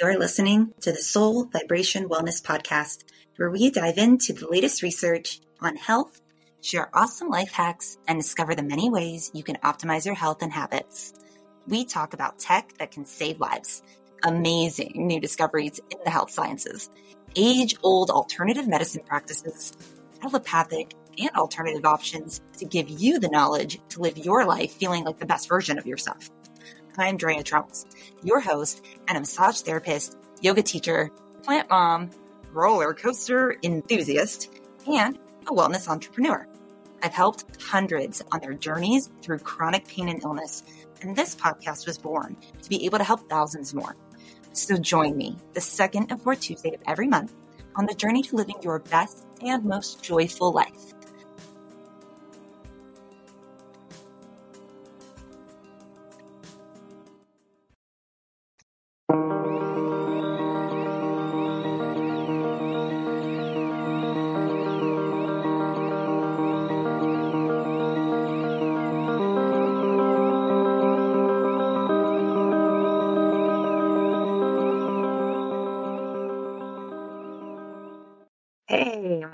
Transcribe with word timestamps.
You're 0.00 0.18
listening 0.18 0.72
to 0.80 0.90
the 0.90 1.02
Soul 1.02 1.44
Vibration 1.52 2.08
Wellness 2.08 2.42
Podcast, 2.42 3.04
where 3.36 3.50
we 3.50 3.70
dive 3.70 3.98
into 3.98 4.32
the 4.32 4.48
latest 4.48 4.82
research 4.82 5.40
on 5.60 5.76
health, 5.76 6.18
share 6.62 6.88
awesome 6.94 7.28
life 7.28 7.52
hacks, 7.52 7.98
and 8.08 8.18
discover 8.18 8.54
the 8.54 8.62
many 8.62 8.88
ways 8.88 9.30
you 9.34 9.42
can 9.42 9.56
optimize 9.56 10.06
your 10.06 10.14
health 10.14 10.40
and 10.40 10.50
habits. 10.50 11.12
We 11.68 11.84
talk 11.84 12.14
about 12.14 12.38
tech 12.38 12.72
that 12.78 12.90
can 12.90 13.04
save 13.04 13.38
lives, 13.38 13.82
amazing 14.24 14.92
new 14.94 15.20
discoveries 15.20 15.78
in 15.90 15.98
the 16.02 16.10
health 16.10 16.30
sciences, 16.30 16.88
age 17.36 17.76
old 17.82 18.08
alternative 18.08 18.66
medicine 18.66 19.02
practices, 19.04 19.74
allopathic 20.22 20.94
and 21.18 21.36
alternative 21.36 21.84
options 21.84 22.40
to 22.56 22.64
give 22.64 22.88
you 22.88 23.20
the 23.20 23.28
knowledge 23.28 23.78
to 23.90 24.00
live 24.00 24.16
your 24.16 24.46
life 24.46 24.72
feeling 24.72 25.04
like 25.04 25.18
the 25.18 25.26
best 25.26 25.50
version 25.50 25.78
of 25.78 25.86
yourself. 25.86 26.30
I'm 26.98 27.16
Drea 27.16 27.42
Tremols, 27.42 27.86
your 28.22 28.40
host 28.40 28.84
and 29.08 29.16
a 29.16 29.20
massage 29.20 29.60
therapist, 29.62 30.18
yoga 30.42 30.62
teacher, 30.62 31.10
plant 31.42 31.70
mom, 31.70 32.10
roller 32.52 32.92
coaster 32.92 33.56
enthusiast, 33.62 34.50
and 34.86 35.18
a 35.46 35.52
wellness 35.52 35.88
entrepreneur. 35.88 36.46
I've 37.02 37.14
helped 37.14 37.62
hundreds 37.62 38.22
on 38.30 38.40
their 38.40 38.52
journeys 38.52 39.10
through 39.22 39.38
chronic 39.38 39.88
pain 39.88 40.08
and 40.10 40.22
illness, 40.22 40.62
and 41.00 41.16
this 41.16 41.34
podcast 41.34 41.86
was 41.86 41.96
born 41.96 42.36
to 42.60 42.68
be 42.68 42.84
able 42.84 42.98
to 42.98 43.04
help 43.04 43.28
thousands 43.28 43.72
more. 43.72 43.96
So 44.52 44.76
join 44.76 45.16
me 45.16 45.38
the 45.54 45.62
second 45.62 46.10
and 46.10 46.20
fourth 46.20 46.40
Tuesday 46.40 46.74
of 46.74 46.80
every 46.86 47.08
month 47.08 47.34
on 47.74 47.86
the 47.86 47.94
journey 47.94 48.22
to 48.24 48.36
living 48.36 48.56
your 48.62 48.80
best 48.80 49.26
and 49.40 49.64
most 49.64 50.02
joyful 50.02 50.52
life. 50.52 50.92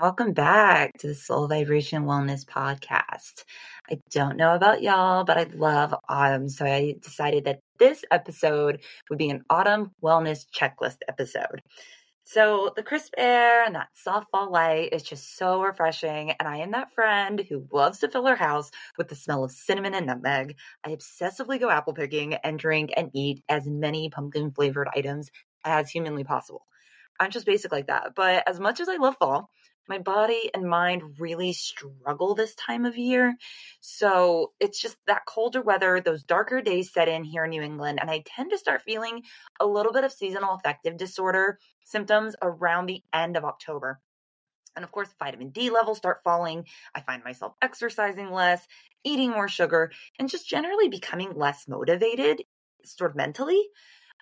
Welcome 0.09 0.33
back 0.33 0.97
to 0.97 1.05
the 1.05 1.13
Soul 1.13 1.47
Vibration 1.47 2.05
Wellness 2.05 2.43
Podcast. 2.43 3.43
I 3.91 3.99
don't 4.09 4.37
know 4.37 4.55
about 4.55 4.81
y'all, 4.81 5.23
but 5.23 5.37
I 5.37 5.43
love 5.53 5.93
autumn. 6.09 6.49
So 6.49 6.65
I 6.65 6.95
decided 6.99 7.45
that 7.45 7.59
this 7.77 8.03
episode 8.09 8.81
would 9.07 9.19
be 9.19 9.29
an 9.29 9.43
autumn 9.51 9.91
wellness 10.01 10.47
checklist 10.51 10.97
episode. 11.07 11.61
So 12.23 12.73
the 12.75 12.81
crisp 12.81 13.13
air 13.19 13.63
and 13.63 13.75
that 13.75 13.89
soft 13.93 14.31
fall 14.31 14.51
light 14.51 14.93
is 14.93 15.03
just 15.03 15.37
so 15.37 15.61
refreshing. 15.61 16.31
And 16.31 16.49
I 16.49 16.57
am 16.57 16.71
that 16.71 16.91
friend 16.95 17.45
who 17.47 17.67
loves 17.71 17.99
to 17.99 18.09
fill 18.09 18.25
her 18.25 18.35
house 18.35 18.71
with 18.97 19.09
the 19.09 19.15
smell 19.15 19.43
of 19.43 19.51
cinnamon 19.51 19.93
and 19.93 20.07
nutmeg. 20.07 20.55
I 20.83 20.89
obsessively 20.89 21.59
go 21.59 21.69
apple 21.69 21.93
picking 21.93 22.33
and 22.33 22.57
drink 22.57 22.89
and 22.97 23.11
eat 23.13 23.43
as 23.47 23.67
many 23.67 24.09
pumpkin 24.09 24.49
flavored 24.53 24.87
items 24.95 25.29
as 25.63 25.91
humanly 25.91 26.23
possible. 26.23 26.65
I'm 27.19 27.31
just 27.31 27.45
basic 27.45 27.71
like 27.71 27.87
that. 27.87 28.15
But 28.15 28.47
as 28.47 28.59
much 28.59 28.79
as 28.79 28.89
I 28.89 28.95
love 28.95 29.17
fall, 29.19 29.49
my 29.89 29.97
body 29.97 30.49
and 30.53 30.69
mind 30.69 31.19
really 31.19 31.51
struggle 31.51 32.35
this 32.35 32.55
time 32.55 32.85
of 32.85 32.97
year. 32.97 33.35
So 33.81 34.53
it's 34.59 34.79
just 34.79 34.95
that 35.07 35.25
colder 35.25 35.61
weather, 35.61 35.99
those 35.99 36.23
darker 36.23 36.61
days 36.61 36.93
set 36.93 37.09
in 37.09 37.23
here 37.23 37.43
in 37.43 37.49
New 37.49 37.61
England, 37.61 37.99
and 37.99 38.09
I 38.09 38.23
tend 38.25 38.51
to 38.51 38.57
start 38.57 38.83
feeling 38.83 39.23
a 39.59 39.65
little 39.65 39.91
bit 39.91 40.03
of 40.03 40.11
seasonal 40.11 40.53
affective 40.53 40.97
disorder 40.97 41.59
symptoms 41.83 42.35
around 42.41 42.85
the 42.85 43.03
end 43.13 43.35
of 43.35 43.43
October. 43.43 43.99
And 44.75 44.85
of 44.85 44.91
course, 44.91 45.09
vitamin 45.19 45.49
D 45.49 45.71
levels 45.71 45.97
start 45.97 46.21
falling. 46.23 46.65
I 46.93 47.01
find 47.01 47.23
myself 47.23 47.53
exercising 47.61 48.31
less, 48.31 48.65
eating 49.03 49.31
more 49.31 49.49
sugar, 49.49 49.91
and 50.19 50.29
just 50.29 50.47
generally 50.47 50.87
becoming 50.87 51.33
less 51.35 51.67
motivated, 51.67 52.43
sort 52.85 53.11
of 53.11 53.17
mentally. 53.17 53.61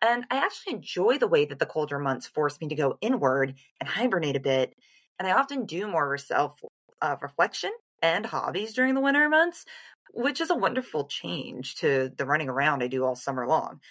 And 0.01 0.25
I 0.29 0.37
actually 0.37 0.75
enjoy 0.75 1.17
the 1.17 1.27
way 1.27 1.45
that 1.45 1.59
the 1.59 1.65
colder 1.65 1.99
months 1.99 2.27
force 2.27 2.59
me 2.61 2.67
to 2.69 2.75
go 2.75 2.97
inward 3.01 3.55
and 3.79 3.89
hibernate 3.89 4.35
a 4.35 4.39
bit. 4.39 4.75
And 5.19 5.27
I 5.27 5.31
often 5.33 5.65
do 5.65 5.87
more 5.87 6.17
self 6.17 6.61
uh, 7.01 7.15
reflection 7.21 7.71
and 8.01 8.25
hobbies 8.25 8.73
during 8.73 8.95
the 8.95 9.01
winter 9.01 9.27
months, 9.29 9.65
which 10.13 10.41
is 10.41 10.49
a 10.49 10.55
wonderful 10.55 11.05
change 11.05 11.75
to 11.77 12.11
the 12.15 12.25
running 12.25 12.49
around 12.49 12.83
I 12.83 12.87
do 12.87 13.03
all 13.03 13.15
summer 13.15 13.47
long. 13.47 13.81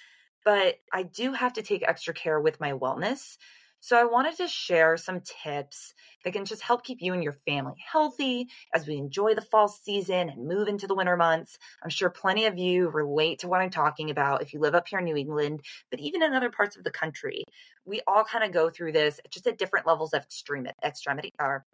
But 0.44 0.76
I 0.92 1.02
do 1.02 1.32
have 1.32 1.54
to 1.54 1.62
take 1.62 1.82
extra 1.82 2.14
care 2.14 2.40
with 2.40 2.60
my 2.60 2.72
wellness. 2.72 3.36
So 3.80 3.96
I 3.96 4.04
wanted 4.04 4.36
to 4.38 4.48
share 4.48 4.96
some 4.96 5.20
tips 5.20 5.94
that 6.24 6.32
can 6.32 6.44
just 6.44 6.62
help 6.62 6.82
keep 6.82 7.00
you 7.00 7.12
and 7.12 7.22
your 7.22 7.36
family 7.46 7.76
healthy 7.92 8.48
as 8.74 8.86
we 8.86 8.96
enjoy 8.96 9.34
the 9.34 9.42
fall 9.42 9.68
season 9.68 10.28
and 10.28 10.48
move 10.48 10.66
into 10.66 10.86
the 10.86 10.94
winter 10.94 11.16
months. 11.16 11.56
I'm 11.82 11.90
sure 11.90 12.10
plenty 12.10 12.46
of 12.46 12.58
you 12.58 12.88
relate 12.88 13.40
to 13.40 13.48
what 13.48 13.60
I'm 13.60 13.70
talking 13.70 14.10
about 14.10 14.42
if 14.42 14.52
you 14.52 14.60
live 14.60 14.74
up 14.74 14.88
here 14.88 14.98
in 14.98 15.04
New 15.04 15.16
England, 15.16 15.60
but 15.90 16.00
even 16.00 16.22
in 16.22 16.32
other 16.32 16.50
parts 16.50 16.76
of 16.76 16.84
the 16.84 16.90
country. 16.90 17.44
We 17.84 18.00
all 18.08 18.24
kind 18.24 18.42
of 18.42 18.52
go 18.52 18.70
through 18.70 18.92
this 18.92 19.20
just 19.30 19.46
at 19.46 19.58
different 19.58 19.86
levels 19.86 20.14
of 20.14 20.22
extreme 20.22 20.66
extremity 20.84 21.32
or 21.38 21.64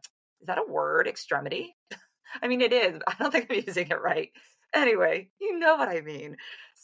is 0.41 0.49
that 0.49 0.59
a 0.59 0.71
word 0.71 1.07
extremity? 1.09 1.75
I 2.43 2.49
mean 2.49 2.61
it 2.61 2.73
is, 2.73 3.01
I 3.07 3.15
don't 3.19 3.31
think 3.31 3.47
I'm 3.49 3.63
using 3.67 3.89
it 3.89 4.03
right. 4.03 4.31
Anyway, 4.75 5.31
you 5.39 5.59
know 5.59 5.77
what 5.77 5.89
I 5.89 6.01
mean. 6.01 6.37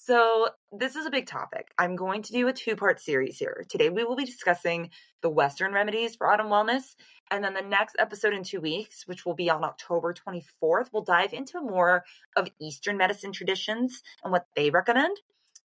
So, 0.09 0.49
this 0.73 0.97
is 0.97 1.05
a 1.05 1.11
big 1.11 1.27
topic. 1.27 1.69
I'm 1.77 1.95
going 1.95 2.23
to 2.23 2.33
do 2.33 2.49
a 2.49 2.53
two 2.55 2.77
part 2.77 2.99
series 2.99 3.37
here. 3.37 3.67
Today, 3.69 3.91
we 3.91 4.05
will 4.05 4.17
be 4.17 4.25
discussing 4.25 4.89
the 5.21 5.29
Western 5.29 5.71
remedies 5.75 6.17
for 6.17 6.33
autumn 6.33 6.47
wellness. 6.47 6.97
And 7.31 7.45
then 7.45 7.53
the 7.53 7.61
next 7.61 7.95
episode 7.99 8.33
in 8.33 8.43
two 8.43 8.63
weeks, 8.63 9.03
which 9.05 9.27
will 9.27 9.35
be 9.35 9.51
on 9.51 9.65
October 9.65 10.15
24th, 10.15 10.89
we'll 10.95 11.05
dive 11.05 11.35
into 11.35 11.61
more 11.61 12.05
of 12.37 12.49
Eastern 12.59 12.97
medicine 12.97 13.33
traditions 13.33 14.03
and 14.25 14.33
what 14.33 14.47
they 14.57 14.71
recommend. 14.71 15.15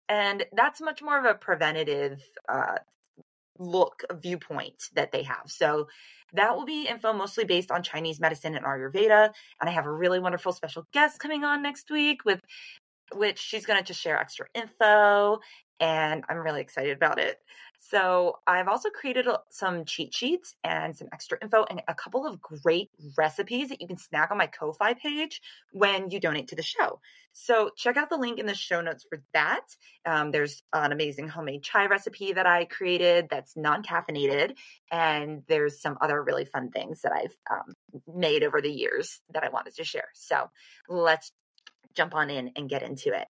And 0.09 0.45
that's 0.53 0.81
much 0.81 1.01
more 1.01 1.17
of 1.17 1.27
a 1.27 1.39
preventative 1.39 2.21
uh, 2.49 2.79
look 3.61 4.03
viewpoint 4.21 4.83
that 4.95 5.13
they 5.13 5.23
have. 5.23 5.45
So 5.47 5.87
that 6.33 6.57
will 6.57 6.65
be 6.65 6.89
info 6.89 7.13
mostly 7.13 7.45
based 7.45 7.71
on 7.71 7.85
Chinese 7.85 8.19
medicine 8.19 8.57
and 8.57 8.65
Ayurveda. 8.65 9.31
And 9.61 9.71
I 9.71 9.73
have 9.73 9.87
a 9.87 9.93
really 9.93 10.19
wonderful 10.19 10.53
special 10.53 10.89
guest 10.93 11.21
coming 11.21 11.45
on 11.45 11.63
next 11.63 11.89
week 11.89 12.25
with 12.25 12.41
which 13.13 13.39
she's 13.39 13.67
going 13.67 13.79
to 13.79 13.85
just 13.85 14.01
share 14.01 14.19
extra 14.19 14.47
info 14.55 15.41
and 15.81 16.25
I'm 16.29 16.39
really 16.39 16.61
excited 16.61 16.97
about 16.97 17.19
it. 17.19 17.39
So, 17.91 18.39
I've 18.47 18.69
also 18.69 18.89
created 18.89 19.27
some 19.51 19.85
cheat 19.85 20.15
sheets 20.15 20.55
and 20.65 20.97
some 20.97 21.09
extra 21.13 21.37
info 21.43 21.67
and 21.69 21.83
a 21.87 21.95
couple 21.95 22.27
of 22.27 22.41
great 22.41 22.89
recipes 23.19 23.69
that 23.69 23.83
you 23.83 23.87
can 23.87 23.99
snag 23.99 24.31
on 24.31 24.39
my 24.39 24.47
Ko-Fi 24.47 24.95
page 24.95 25.43
when 25.73 26.11
you 26.11 26.19
donate 26.19 26.49
to 26.49 26.57
the 26.57 26.63
show. 26.63 27.01
So, 27.35 27.71
check 27.77 27.99
out 27.99 28.09
the 28.09 28.17
link 28.17 28.39
in 28.39 28.47
the 28.47 28.55
show 28.55 28.81
notes 28.81 29.05
for 29.07 29.23
that. 29.35 29.67
Um, 30.07 30.31
there's 30.31 30.63
an 30.73 30.93
amazing 30.93 31.29
homemade 31.29 31.63
chai 31.63 31.87
recipe 31.87 32.33
that 32.33 32.47
I 32.47 32.65
created 32.65 33.29
that's 33.29 33.55
non 33.55 33.83
caffeinated, 33.83 34.55
and 34.91 35.43
there's 35.47 35.83
some 35.83 35.99
other 36.01 36.23
really 36.23 36.47
fun 36.47 36.71
things 36.71 37.03
that 37.03 37.13
I've 37.13 37.37
um, 37.51 37.75
made 38.09 38.45
over 38.45 38.63
the 38.63 38.73
years 38.73 39.21
that 39.35 39.45
I 39.45 39.51
wanted 39.51 39.75
to 39.77 39.85
share. 39.85 40.09
So, 40.15 40.49
let's 40.89 41.33
jump 41.95 42.15
on 42.15 42.31
in 42.31 42.53
and 42.57 42.69
get 42.69 42.83
into 42.83 43.13
it. 43.13 43.29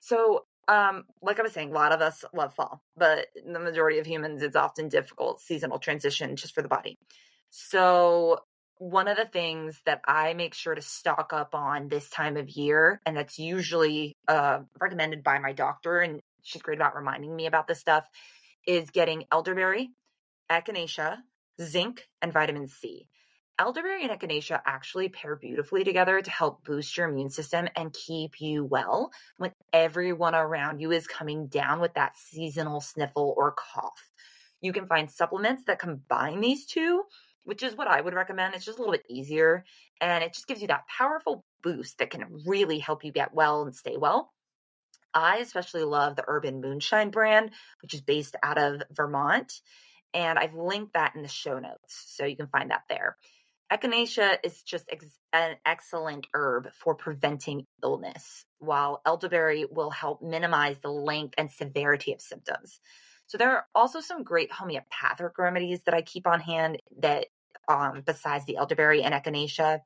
So, 0.00 0.44
um, 0.68 1.04
like 1.20 1.38
I 1.38 1.42
was 1.42 1.52
saying, 1.52 1.70
a 1.70 1.74
lot 1.74 1.92
of 1.92 2.00
us 2.00 2.24
love 2.32 2.54
fall, 2.54 2.82
but 2.96 3.26
the 3.44 3.58
majority 3.58 3.98
of 3.98 4.06
humans, 4.06 4.42
it's 4.42 4.56
often 4.56 4.88
difficult 4.88 5.40
seasonal 5.40 5.78
transition 5.78 6.36
just 6.36 6.54
for 6.54 6.62
the 6.62 6.68
body. 6.68 6.98
So, 7.50 8.40
one 8.78 9.06
of 9.06 9.16
the 9.16 9.26
things 9.26 9.80
that 9.86 10.00
I 10.06 10.34
make 10.34 10.54
sure 10.54 10.74
to 10.74 10.82
stock 10.82 11.32
up 11.32 11.54
on 11.54 11.88
this 11.88 12.08
time 12.10 12.36
of 12.36 12.50
year, 12.50 13.00
and 13.06 13.16
that's 13.16 13.38
usually 13.38 14.16
uh, 14.26 14.60
recommended 14.80 15.22
by 15.22 15.38
my 15.38 15.52
doctor, 15.52 16.00
and 16.00 16.20
she's 16.42 16.62
great 16.62 16.78
about 16.78 16.96
reminding 16.96 17.34
me 17.34 17.46
about 17.46 17.68
this 17.68 17.78
stuff, 17.78 18.04
is 18.66 18.90
getting 18.90 19.24
elderberry, 19.30 19.90
echinacea, 20.50 21.18
zinc, 21.60 22.08
and 22.20 22.32
vitamin 22.32 22.66
C. 22.66 23.08
Elderberry 23.58 24.02
and 24.04 24.10
echinacea 24.10 24.60
actually 24.64 25.08
pair 25.08 25.36
beautifully 25.36 25.84
together 25.84 26.20
to 26.20 26.30
help 26.30 26.64
boost 26.64 26.96
your 26.96 27.08
immune 27.08 27.30
system 27.30 27.68
and 27.76 27.92
keep 27.92 28.40
you 28.40 28.64
well 28.64 29.12
when 29.36 29.52
everyone 29.72 30.34
around 30.34 30.80
you 30.80 30.90
is 30.90 31.06
coming 31.06 31.46
down 31.48 31.80
with 31.80 31.94
that 31.94 32.16
seasonal 32.16 32.80
sniffle 32.80 33.34
or 33.36 33.52
cough. 33.52 34.10
You 34.60 34.72
can 34.72 34.86
find 34.86 35.10
supplements 35.10 35.64
that 35.64 35.78
combine 35.78 36.40
these 36.40 36.66
two, 36.66 37.04
which 37.44 37.62
is 37.62 37.76
what 37.76 37.88
I 37.88 38.00
would 38.00 38.14
recommend. 38.14 38.54
It's 38.54 38.64
just 38.64 38.78
a 38.78 38.80
little 38.80 38.94
bit 38.94 39.06
easier 39.08 39.64
and 40.00 40.24
it 40.24 40.32
just 40.32 40.46
gives 40.46 40.62
you 40.62 40.68
that 40.68 40.88
powerful 40.88 41.44
boost 41.62 41.98
that 41.98 42.10
can 42.10 42.42
really 42.46 42.78
help 42.78 43.04
you 43.04 43.12
get 43.12 43.34
well 43.34 43.62
and 43.62 43.74
stay 43.74 43.96
well. 43.96 44.32
I 45.14 45.38
especially 45.38 45.84
love 45.84 46.16
the 46.16 46.24
Urban 46.26 46.60
Moonshine 46.60 47.10
brand, 47.10 47.50
which 47.82 47.92
is 47.92 48.00
based 48.00 48.34
out 48.42 48.56
of 48.56 48.82
Vermont. 48.90 49.52
And 50.14 50.38
I've 50.38 50.54
linked 50.54 50.94
that 50.94 51.14
in 51.14 51.22
the 51.22 51.28
show 51.28 51.58
notes. 51.58 52.04
So 52.08 52.24
you 52.24 52.36
can 52.36 52.48
find 52.48 52.70
that 52.70 52.84
there. 52.88 53.16
Echinacea 53.72 54.36
is 54.44 54.62
just 54.62 54.84
ex- 54.90 55.18
an 55.32 55.56
excellent 55.64 56.26
herb 56.34 56.68
for 56.74 56.94
preventing 56.94 57.66
illness, 57.82 58.44
while 58.58 59.00
elderberry 59.06 59.64
will 59.70 59.90
help 59.90 60.20
minimize 60.20 60.78
the 60.80 60.90
length 60.90 61.34
and 61.38 61.50
severity 61.50 62.12
of 62.12 62.20
symptoms. 62.20 62.80
So 63.26 63.38
there 63.38 63.50
are 63.50 63.66
also 63.74 64.00
some 64.00 64.24
great 64.24 64.52
homeopathic 64.52 65.38
remedies 65.38 65.80
that 65.84 65.94
I 65.94 66.02
keep 66.02 66.26
on 66.26 66.40
hand 66.40 66.82
that 67.00 67.28
um, 67.66 68.02
besides 68.04 68.44
the 68.44 68.56
elderberry 68.56 69.02
and 69.02 69.14
echinacea. 69.14 69.80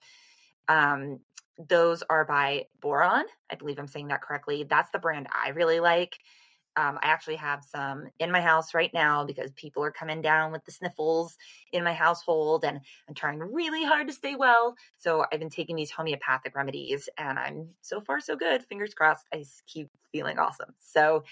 Um, 0.68 1.20
those 1.68 2.02
are 2.10 2.24
by 2.24 2.64
Boiron. 2.82 3.22
I 3.50 3.54
believe 3.54 3.78
I'm 3.78 3.86
saying 3.86 4.08
that 4.08 4.22
correctly. 4.22 4.64
That's 4.68 4.90
the 4.90 4.98
brand 4.98 5.28
I 5.32 5.50
really 5.50 5.80
like. 5.80 6.18
Um, 6.76 6.98
I 7.02 7.06
actually 7.08 7.36
have 7.36 7.64
some 7.64 8.04
in 8.18 8.30
my 8.30 8.40
house 8.40 8.74
right 8.74 8.92
now 8.92 9.24
because 9.24 9.50
people 9.52 9.82
are 9.82 9.90
coming 9.90 10.20
down 10.20 10.52
with 10.52 10.64
the 10.64 10.72
sniffles 10.72 11.36
in 11.72 11.84
my 11.84 11.92
household, 11.94 12.64
and 12.64 12.80
I'm 13.08 13.14
trying 13.14 13.38
really 13.38 13.84
hard 13.84 14.08
to 14.08 14.12
stay 14.12 14.34
well. 14.34 14.76
So 14.98 15.24
I've 15.32 15.40
been 15.40 15.50
taking 15.50 15.76
these 15.76 15.90
homeopathic 15.90 16.54
remedies, 16.54 17.08
and 17.18 17.38
I'm 17.38 17.68
so 17.80 18.00
far 18.00 18.20
so 18.20 18.36
good. 18.36 18.64
Fingers 18.64 18.94
crossed. 18.94 19.26
I 19.32 19.44
keep 19.66 19.88
feeling 20.12 20.38
awesome. 20.38 20.74
So 20.80 21.24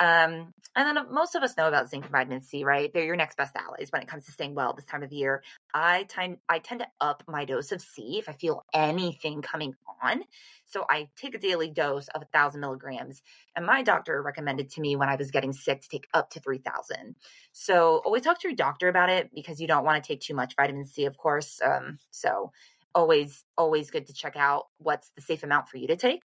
um, 0.00 0.54
and 0.74 0.96
then 0.96 1.12
most 1.12 1.34
of 1.34 1.42
us 1.42 1.56
know 1.58 1.68
about 1.68 1.90
zinc 1.90 2.04
and 2.04 2.12
vitamin 2.12 2.40
C, 2.42 2.64
right? 2.64 2.90
They're 2.92 3.04
your 3.04 3.16
next 3.16 3.36
best 3.36 3.54
allies 3.54 3.88
when 3.90 4.00
it 4.00 4.08
comes 4.08 4.24
to 4.26 4.32
staying 4.32 4.54
well 4.54 4.72
this 4.72 4.86
time 4.86 5.02
of 5.02 5.12
year. 5.12 5.42
I 5.74 6.04
tend 6.04 6.38
I 6.48 6.58
tend 6.58 6.80
to 6.80 6.86
up 7.00 7.22
my 7.28 7.44
dose 7.44 7.70
of 7.70 7.82
C 7.82 8.16
if 8.18 8.28
I 8.28 8.32
feel 8.32 8.64
anything 8.72 9.42
coming 9.42 9.74
on. 10.02 10.22
So 10.66 10.86
I 10.88 11.08
take 11.16 11.34
a 11.34 11.38
daily 11.38 11.70
dose 11.70 12.08
of 12.08 12.22
a 12.22 12.26
thousand 12.26 12.62
milligrams, 12.62 13.20
and 13.54 13.66
my 13.66 13.82
doctor 13.82 14.22
recommended 14.22 14.70
to 14.70 14.80
me 14.80 14.96
when 14.96 15.08
I 15.08 15.16
was 15.16 15.32
getting 15.32 15.52
sick 15.52 15.82
to 15.82 15.88
take 15.88 16.08
up 16.14 16.30
to 16.30 16.40
three 16.40 16.58
thousand. 16.58 17.16
So 17.52 18.00
always 18.04 18.22
talk 18.22 18.40
to 18.40 18.48
your 18.48 18.56
doctor 18.56 18.88
about 18.88 19.10
it 19.10 19.30
because 19.34 19.60
you 19.60 19.66
don't 19.66 19.84
want 19.84 20.02
to 20.02 20.08
take 20.08 20.20
too 20.20 20.34
much 20.34 20.54
vitamin 20.56 20.86
C, 20.86 21.04
of 21.04 21.18
course. 21.18 21.60
Um, 21.62 21.98
so 22.10 22.52
always 22.94 23.44
always 23.58 23.90
good 23.90 24.06
to 24.06 24.12
check 24.12 24.36
out 24.36 24.66
what's 24.78 25.10
the 25.16 25.22
safe 25.22 25.42
amount 25.42 25.68
for 25.68 25.76
you 25.76 25.88
to 25.88 25.96
take. 25.96 26.22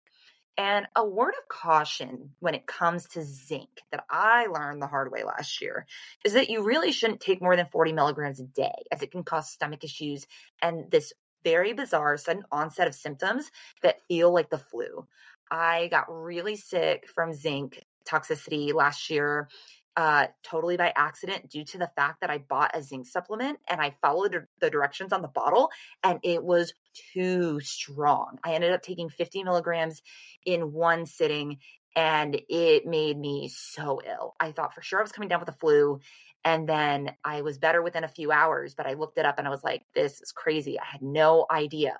And 0.57 0.85
a 0.95 1.05
word 1.05 1.33
of 1.39 1.47
caution 1.47 2.31
when 2.39 2.55
it 2.55 2.67
comes 2.67 3.07
to 3.09 3.23
zinc 3.23 3.69
that 3.91 4.03
I 4.09 4.47
learned 4.47 4.81
the 4.81 4.87
hard 4.87 5.11
way 5.11 5.23
last 5.23 5.61
year 5.61 5.85
is 6.25 6.33
that 6.33 6.49
you 6.49 6.63
really 6.63 6.91
shouldn't 6.91 7.21
take 7.21 7.41
more 7.41 7.55
than 7.55 7.67
40 7.71 7.93
milligrams 7.93 8.39
a 8.39 8.43
day, 8.43 8.83
as 8.91 9.01
it 9.01 9.11
can 9.11 9.23
cause 9.23 9.49
stomach 9.49 9.83
issues 9.83 10.27
and 10.61 10.91
this 10.91 11.13
very 11.43 11.73
bizarre 11.73 12.17
sudden 12.17 12.43
onset 12.51 12.87
of 12.87 12.93
symptoms 12.93 13.49
that 13.81 14.01
feel 14.07 14.31
like 14.31 14.49
the 14.49 14.57
flu. 14.57 15.07
I 15.49 15.87
got 15.87 16.05
really 16.09 16.55
sick 16.55 17.07
from 17.13 17.33
zinc 17.33 17.83
toxicity 18.05 18.73
last 18.73 19.09
year 19.09 19.47
uh, 19.97 20.27
totally 20.43 20.77
by 20.77 20.93
accident 20.95 21.49
due 21.49 21.65
to 21.65 21.77
the 21.77 21.91
fact 21.95 22.21
that 22.21 22.29
I 22.29 22.37
bought 22.37 22.75
a 22.75 22.81
zinc 22.81 23.07
supplement 23.07 23.59
and 23.69 23.81
I 23.81 23.95
followed 24.01 24.47
the 24.59 24.69
directions 24.69 25.11
on 25.11 25.21
the 25.21 25.27
bottle 25.27 25.69
and 26.03 26.19
it 26.23 26.43
was 26.43 26.73
too 27.13 27.59
strong. 27.59 28.39
I 28.43 28.53
ended 28.53 28.71
up 28.71 28.83
taking 28.83 29.09
50 29.09 29.43
milligrams 29.43 30.01
in 30.45 30.71
one 30.71 31.05
sitting 31.05 31.57
and 31.95 32.39
it 32.47 32.85
made 32.85 33.17
me 33.17 33.49
so 33.53 33.99
ill. 34.07 34.33
I 34.39 34.53
thought 34.53 34.73
for 34.73 34.81
sure 34.81 34.99
I 34.99 35.01
was 35.01 35.11
coming 35.11 35.27
down 35.27 35.41
with 35.41 35.49
a 35.49 35.57
flu 35.59 35.99
and 36.43 36.67
then 36.67 37.11
I 37.23 37.41
was 37.41 37.59
better 37.59 37.83
within 37.83 38.03
a 38.03 38.07
few 38.07 38.31
hours, 38.31 38.73
but 38.73 38.87
I 38.87 38.93
looked 38.93 39.17
it 39.17 39.25
up 39.25 39.37
and 39.37 39.47
I 39.47 39.51
was 39.51 39.63
like, 39.63 39.83
this 39.93 40.21
is 40.21 40.31
crazy. 40.31 40.79
I 40.79 40.85
had 40.85 41.01
no 41.01 41.45
idea. 41.51 41.95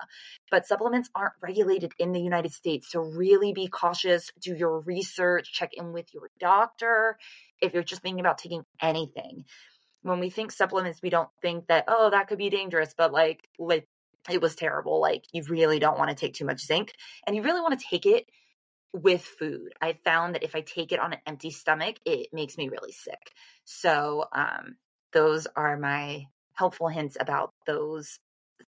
But 0.50 0.66
supplements 0.66 1.10
aren't 1.14 1.34
regulated 1.40 1.92
in 1.98 2.12
the 2.12 2.20
United 2.20 2.52
States. 2.52 2.90
So 2.90 3.00
really 3.00 3.52
be 3.52 3.68
cautious, 3.68 4.32
do 4.40 4.54
your 4.54 4.80
research, 4.80 5.52
check 5.52 5.70
in 5.74 5.92
with 5.92 6.12
your 6.12 6.30
doctor 6.40 7.18
if 7.62 7.72
you're 7.72 7.82
just 7.82 8.02
thinking 8.02 8.20
about 8.20 8.38
taking 8.38 8.64
anything. 8.80 9.44
When 10.02 10.18
we 10.18 10.30
think 10.30 10.50
supplements, 10.50 11.00
we 11.00 11.10
don't 11.10 11.28
think 11.40 11.68
that, 11.68 11.84
oh, 11.86 12.10
that 12.10 12.26
could 12.26 12.38
be 12.38 12.50
dangerous, 12.50 12.92
but 12.96 13.12
like, 13.12 13.48
like 13.58 13.86
it 14.28 14.42
was 14.42 14.56
terrible. 14.56 15.00
Like, 15.00 15.24
you 15.32 15.44
really 15.48 15.78
don't 15.78 15.98
want 15.98 16.10
to 16.10 16.16
take 16.16 16.34
too 16.34 16.44
much 16.44 16.66
zinc 16.66 16.92
and 17.26 17.36
you 17.36 17.42
really 17.42 17.60
want 17.60 17.78
to 17.78 17.86
take 17.88 18.04
it 18.04 18.26
with 18.92 19.22
food. 19.22 19.72
I 19.80 19.96
found 20.04 20.34
that 20.34 20.42
if 20.42 20.54
I 20.54 20.60
take 20.60 20.92
it 20.92 20.98
on 20.98 21.12
an 21.12 21.20
empty 21.26 21.50
stomach, 21.50 21.96
it 22.04 22.28
makes 22.32 22.58
me 22.58 22.68
really 22.68 22.92
sick. 22.92 23.30
So, 23.64 24.26
um, 24.32 24.76
those 25.12 25.46
are 25.54 25.76
my 25.76 26.26
helpful 26.54 26.88
hints 26.88 27.16
about 27.18 27.52
those 27.66 28.18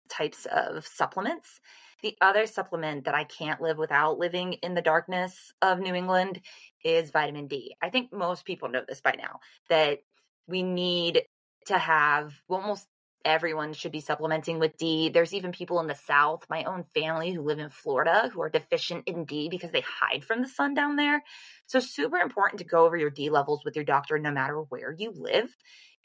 types 0.10 0.46
of 0.46 0.86
supplements. 0.86 1.60
The 2.04 2.18
other 2.20 2.46
supplement 2.48 3.06
that 3.06 3.16
I 3.16 3.24
can't 3.24 3.62
live 3.62 3.78
without 3.78 4.20
living 4.20 4.54
in 4.62 4.74
the 4.74 4.82
darkness 4.82 5.54
of 5.62 5.80
New 5.80 5.96
England 5.96 6.42
is 6.84 7.12
vitamin 7.12 7.48
D. 7.48 7.78
I 7.82 7.90
think 7.90 8.12
most 8.12 8.44
people 8.44 8.68
know 8.68 8.84
this 8.86 9.00
by 9.00 9.16
now 9.18 9.40
that 9.70 10.00
we 10.46 10.64
need 10.64 11.24
to 11.68 11.78
have 11.78 12.34
almost 12.50 12.86
everyone 13.24 13.72
should 13.72 13.94
be 13.94 14.02
supplementing 14.02 14.60
with 14.60 14.76
D. 14.76 15.08
There's 15.08 15.34
even 15.34 15.54
people 15.54 15.80
in 15.80 15.88
the 15.88 15.96
South, 15.96 16.44
my 16.50 16.66
own 16.66 16.84
family 16.94 17.32
who 17.32 17.42
live 17.42 17.60
in 17.60 17.70
Florida, 17.70 18.30
who 18.34 18.42
are 18.42 18.50
deficient 18.50 19.08
in 19.08 19.24
D 19.24 19.48
because 19.48 19.72
they 19.72 19.84
hide 19.88 20.26
from 20.26 20.42
the 20.42 20.50
sun 20.50 20.74
down 20.74 20.98
there. 20.98 21.24
So, 21.68 21.80
super 21.80 22.18
important 22.18 22.60
to 22.60 22.66
go 22.66 22.86
over 22.86 22.98
your 22.98 23.12
D 23.12 23.30
levels 23.30 23.64
with 23.64 23.78
your 23.78 23.86
doctor 23.86 24.20
no 24.20 24.32
matter 24.32 24.60
where 24.60 24.92
you 24.92 25.14
live 25.16 25.56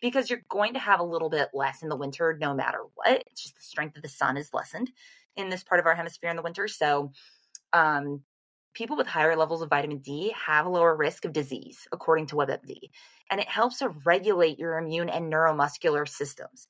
because 0.00 0.30
you're 0.30 0.42
going 0.48 0.74
to 0.74 0.78
have 0.78 1.00
a 1.00 1.04
little 1.04 1.28
bit 1.28 1.48
less 1.52 1.82
in 1.82 1.88
the 1.88 1.96
winter 1.96 2.38
no 2.40 2.54
matter 2.54 2.82
what. 2.94 3.24
It's 3.26 3.42
just 3.42 3.56
the 3.56 3.62
strength 3.62 3.96
of 3.96 4.04
the 4.04 4.08
sun 4.08 4.36
is 4.36 4.54
lessened 4.54 4.92
in 5.38 5.48
this 5.48 5.64
part 5.64 5.80
of 5.80 5.86
our 5.86 5.94
hemisphere 5.94 6.30
in 6.30 6.36
the 6.36 6.42
winter. 6.42 6.68
So, 6.68 7.12
um, 7.72 8.22
people 8.74 8.96
with 8.96 9.06
higher 9.06 9.36
levels 9.36 9.62
of 9.62 9.70
vitamin 9.70 9.98
D 9.98 10.34
have 10.46 10.66
a 10.66 10.70
lower 10.70 10.94
risk 10.94 11.24
of 11.24 11.32
disease, 11.32 11.78
according 11.92 12.26
to 12.26 12.36
WebMD. 12.36 12.90
And 13.30 13.40
it 13.40 13.48
helps 13.48 13.78
to 13.78 13.88
regulate 14.04 14.58
your 14.58 14.78
immune 14.78 15.08
and 15.08 15.32
neuromuscular 15.32 16.08
systems. 16.08 16.66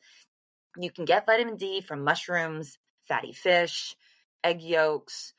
You 0.76 0.90
can 0.90 1.04
get 1.04 1.26
vitamin 1.26 1.56
D 1.56 1.80
from 1.80 2.04
mushrooms, 2.04 2.78
fatty 3.08 3.32
fish, 3.32 3.96
egg 4.44 4.62
yolks. 4.62 5.32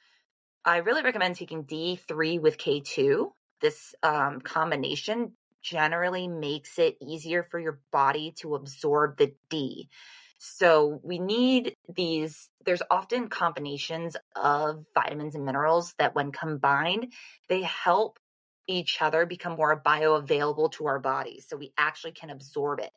I 0.65 0.77
really 0.77 1.03
recommend 1.03 1.35
taking 1.35 1.63
D3 1.63 2.41
with 2.41 2.57
K2. 2.57 3.31
This 3.61 3.95
um, 4.03 4.41
combination 4.41 5.33
generally 5.61 6.27
makes 6.27 6.79
it 6.79 6.97
easier 7.01 7.43
for 7.43 7.59
your 7.59 7.79
body 7.91 8.33
to 8.39 8.55
absorb 8.55 9.17
the 9.17 9.33
D. 9.49 9.89
So 10.39 11.01
we 11.03 11.19
need 11.19 11.75
these, 11.93 12.49
there's 12.65 12.81
often 12.89 13.27
combinations 13.27 14.15
of 14.35 14.85
vitamins 14.95 15.35
and 15.35 15.45
minerals 15.45 15.93
that, 15.99 16.15
when 16.15 16.31
combined, 16.31 17.11
they 17.49 17.61
help 17.63 18.19
each 18.65 19.01
other 19.01 19.25
become 19.25 19.57
more 19.57 19.81
bioavailable 19.85 20.71
to 20.73 20.87
our 20.87 20.99
bodies 20.99 21.45
so 21.47 21.57
we 21.57 21.73
actually 21.77 22.13
can 22.13 22.29
absorb 22.29 22.79
it. 22.79 22.91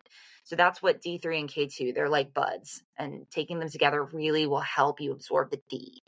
So 0.44 0.54
that's 0.54 0.80
what 0.80 1.02
D3 1.02 1.40
and 1.40 1.48
K2, 1.48 1.94
they're 1.94 2.08
like 2.08 2.32
buds, 2.32 2.82
and 2.96 3.26
taking 3.30 3.58
them 3.58 3.70
together 3.70 4.04
really 4.04 4.46
will 4.46 4.60
help 4.60 5.00
you 5.00 5.12
absorb 5.12 5.50
the 5.50 5.60
D. 5.68 6.02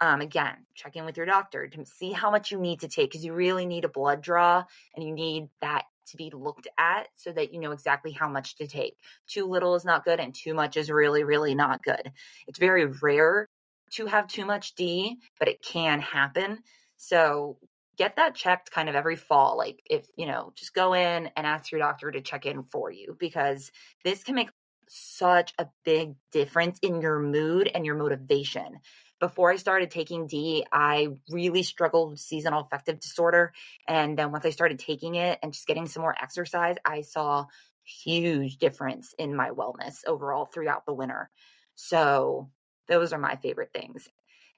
Um, 0.00 0.20
again, 0.20 0.66
check 0.74 0.96
in 0.96 1.04
with 1.06 1.16
your 1.16 1.26
doctor 1.26 1.66
to 1.66 1.86
see 1.86 2.12
how 2.12 2.30
much 2.30 2.52
you 2.52 2.58
need 2.58 2.80
to 2.80 2.88
take 2.88 3.10
because 3.10 3.24
you 3.24 3.32
really 3.32 3.66
need 3.66 3.84
a 3.84 3.88
blood 3.88 4.20
draw 4.20 4.64
and 4.94 5.04
you 5.04 5.12
need 5.12 5.48
that 5.60 5.84
to 6.10 6.16
be 6.16 6.30
looked 6.34 6.68
at 6.78 7.08
so 7.16 7.32
that 7.32 7.52
you 7.52 7.60
know 7.60 7.72
exactly 7.72 8.12
how 8.12 8.28
much 8.28 8.56
to 8.56 8.66
take. 8.66 8.96
Too 9.26 9.46
little 9.46 9.74
is 9.74 9.84
not 9.84 10.04
good, 10.04 10.20
and 10.20 10.34
too 10.34 10.54
much 10.54 10.76
is 10.76 10.90
really, 10.90 11.24
really 11.24 11.54
not 11.54 11.82
good. 11.82 12.12
It's 12.46 12.58
very 12.58 12.86
rare 12.86 13.48
to 13.92 14.06
have 14.06 14.28
too 14.28 14.44
much 14.44 14.74
D, 14.74 15.16
but 15.38 15.48
it 15.48 15.62
can 15.62 16.00
happen. 16.00 16.58
So 16.96 17.58
get 17.96 18.16
that 18.16 18.34
checked 18.34 18.70
kind 18.70 18.88
of 18.88 18.94
every 18.94 19.16
fall. 19.16 19.56
Like 19.56 19.80
if, 19.88 20.06
you 20.16 20.26
know, 20.26 20.52
just 20.54 20.74
go 20.74 20.94
in 20.94 21.30
and 21.36 21.46
ask 21.46 21.70
your 21.70 21.80
doctor 21.80 22.10
to 22.10 22.20
check 22.20 22.46
in 22.46 22.62
for 22.64 22.90
you 22.90 23.16
because 23.18 23.70
this 24.04 24.22
can 24.22 24.34
make 24.34 24.50
such 24.88 25.52
a 25.58 25.66
big 25.84 26.14
difference 26.32 26.78
in 26.80 27.00
your 27.00 27.18
mood 27.18 27.70
and 27.74 27.84
your 27.84 27.96
motivation. 27.96 28.78
Before 29.20 29.50
I 29.50 29.56
started 29.56 29.90
taking 29.90 30.28
D, 30.28 30.64
I 30.72 31.08
really 31.30 31.64
struggled 31.64 32.10
with 32.10 32.20
seasonal 32.20 32.60
affective 32.60 33.00
disorder. 33.00 33.52
And 33.86 34.16
then 34.16 34.30
once 34.30 34.44
I 34.44 34.50
started 34.50 34.78
taking 34.78 35.16
it 35.16 35.40
and 35.42 35.52
just 35.52 35.66
getting 35.66 35.88
some 35.88 36.02
more 36.02 36.14
exercise, 36.20 36.76
I 36.84 37.00
saw 37.00 37.46
huge 37.82 38.58
difference 38.58 39.14
in 39.18 39.34
my 39.34 39.50
wellness 39.50 40.06
overall 40.06 40.46
throughout 40.46 40.86
the 40.86 40.94
winter. 40.94 41.30
So 41.74 42.50
those 42.86 43.12
are 43.12 43.18
my 43.18 43.36
favorite 43.36 43.72
things. 43.72 44.08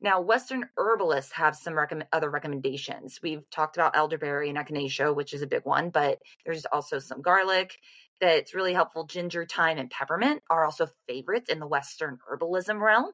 Now, 0.03 0.21
Western 0.23 0.69
herbalists 0.79 1.33
have 1.33 1.57
some 1.57 1.79
other 2.13 2.31
recommendations. 2.31 3.21
We've 3.23 3.49
talked 3.51 3.77
about 3.77 3.97
elderberry 3.97 4.49
and 4.49 4.59
echinacea, 4.59 5.15
which 5.15 5.35
is 5.35 5.43
a 5.43 5.47
big 5.47 5.65
one, 5.65 5.91
but 5.91 6.19
there's 6.45 6.65
also 6.65 6.99
some 6.99 7.21
garlic 7.21 7.79
that's 8.19 8.55
really 8.55 8.73
helpful. 8.73 9.05
Ginger, 9.05 9.47
thyme, 9.47 9.79
and 9.79 9.91
peppermint 9.91 10.43
are 10.49 10.65
also 10.65 10.89
favorites 11.07 11.51
in 11.51 11.59
the 11.59 11.67
Western 11.67 12.19
herbalism 12.31 12.81
realm. 12.81 13.11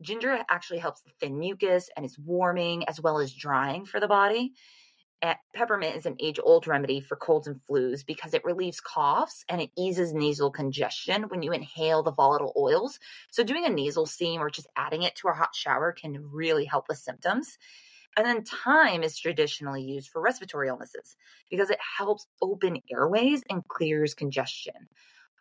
Ginger 0.00 0.44
actually 0.48 0.80
helps 0.80 1.02
thin 1.20 1.38
mucus 1.38 1.88
and 1.96 2.04
is 2.04 2.18
warming 2.18 2.88
as 2.88 3.00
well 3.00 3.18
as 3.18 3.32
drying 3.32 3.86
for 3.86 4.00
the 4.00 4.08
body 4.08 4.52
peppermint 5.54 5.96
is 5.96 6.06
an 6.06 6.16
age 6.20 6.38
old 6.42 6.66
remedy 6.66 7.00
for 7.00 7.16
colds 7.16 7.46
and 7.46 7.60
flus 7.68 8.04
because 8.04 8.34
it 8.34 8.44
relieves 8.44 8.80
coughs 8.80 9.44
and 9.48 9.60
it 9.60 9.70
eases 9.76 10.12
nasal 10.12 10.50
congestion 10.50 11.24
when 11.24 11.42
you 11.42 11.52
inhale 11.52 12.02
the 12.02 12.12
volatile 12.12 12.52
oils. 12.56 12.98
So, 13.30 13.42
doing 13.42 13.64
a 13.64 13.70
nasal 13.70 14.06
steam 14.06 14.40
or 14.40 14.50
just 14.50 14.68
adding 14.76 15.02
it 15.02 15.16
to 15.16 15.28
a 15.28 15.32
hot 15.32 15.54
shower 15.54 15.92
can 15.92 16.30
really 16.30 16.64
help 16.64 16.86
with 16.88 16.98
symptoms. 16.98 17.58
And 18.16 18.26
then 18.26 18.44
thyme 18.44 19.02
is 19.02 19.18
traditionally 19.18 19.82
used 19.82 20.10
for 20.10 20.20
respiratory 20.20 20.68
illnesses 20.68 21.16
because 21.50 21.70
it 21.70 21.80
helps 21.98 22.26
open 22.40 22.80
airways 22.90 23.42
and 23.50 23.66
clears 23.66 24.14
congestion. 24.14 24.88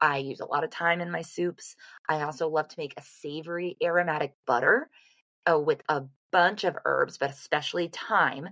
I 0.03 0.17
use 0.17 0.41
a 0.41 0.45
lot 0.45 0.63
of 0.63 0.71
thyme 0.71 1.01
in 1.01 1.09
my 1.09 1.21
soups. 1.21 1.75
I 2.07 2.21
also 2.21 2.49
love 2.49 2.67
to 2.67 2.79
make 2.79 2.93
a 2.97 3.03
savory 3.03 3.77
aromatic 3.81 4.35
butter 4.45 4.89
uh, 5.49 5.59
with 5.59 5.81
a 5.89 6.03
bunch 6.31 6.65
of 6.65 6.77
herbs, 6.85 7.17
but 7.17 7.31
especially 7.31 7.87
thyme 7.87 8.49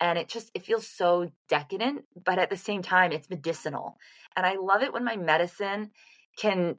and 0.00 0.18
it 0.18 0.28
just 0.28 0.50
it 0.54 0.64
feels 0.64 0.86
so 0.86 1.30
decadent 1.48 2.04
but 2.24 2.38
at 2.38 2.50
the 2.50 2.56
same 2.56 2.82
time 2.82 3.12
it's 3.12 3.30
medicinal 3.30 3.98
and 4.36 4.46
i 4.46 4.56
love 4.56 4.82
it 4.82 4.92
when 4.92 5.04
my 5.04 5.16
medicine 5.16 5.90
can 6.36 6.78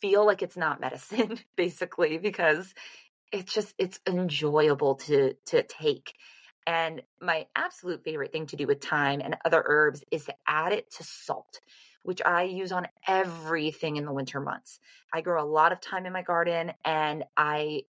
feel 0.00 0.24
like 0.24 0.42
it's 0.42 0.56
not 0.56 0.80
medicine 0.80 1.38
basically 1.56 2.18
because 2.18 2.72
it's 3.32 3.52
just 3.52 3.74
it's 3.78 4.00
enjoyable 4.06 4.96
to 4.96 5.34
to 5.46 5.62
take 5.62 6.14
and 6.66 7.02
my 7.20 7.46
absolute 7.54 8.02
favorite 8.02 8.32
thing 8.32 8.46
to 8.46 8.56
do 8.56 8.66
with 8.66 8.82
thyme 8.82 9.20
and 9.20 9.36
other 9.44 9.62
herbs 9.64 10.02
is 10.10 10.24
to 10.24 10.34
add 10.46 10.72
it 10.72 10.90
to 10.90 11.04
salt 11.04 11.60
which 12.06 12.22
i 12.24 12.42
use 12.42 12.72
on 12.72 12.86
everything 13.06 13.96
in 13.96 14.04
the 14.04 14.12
winter 14.12 14.40
months 14.40 14.80
i 15.12 15.20
grow 15.20 15.42
a 15.42 15.44
lot 15.44 15.72
of 15.72 15.80
thyme 15.80 16.06
in 16.06 16.12
my 16.12 16.22
garden 16.22 16.72
and 16.84 17.24
i 17.36 17.82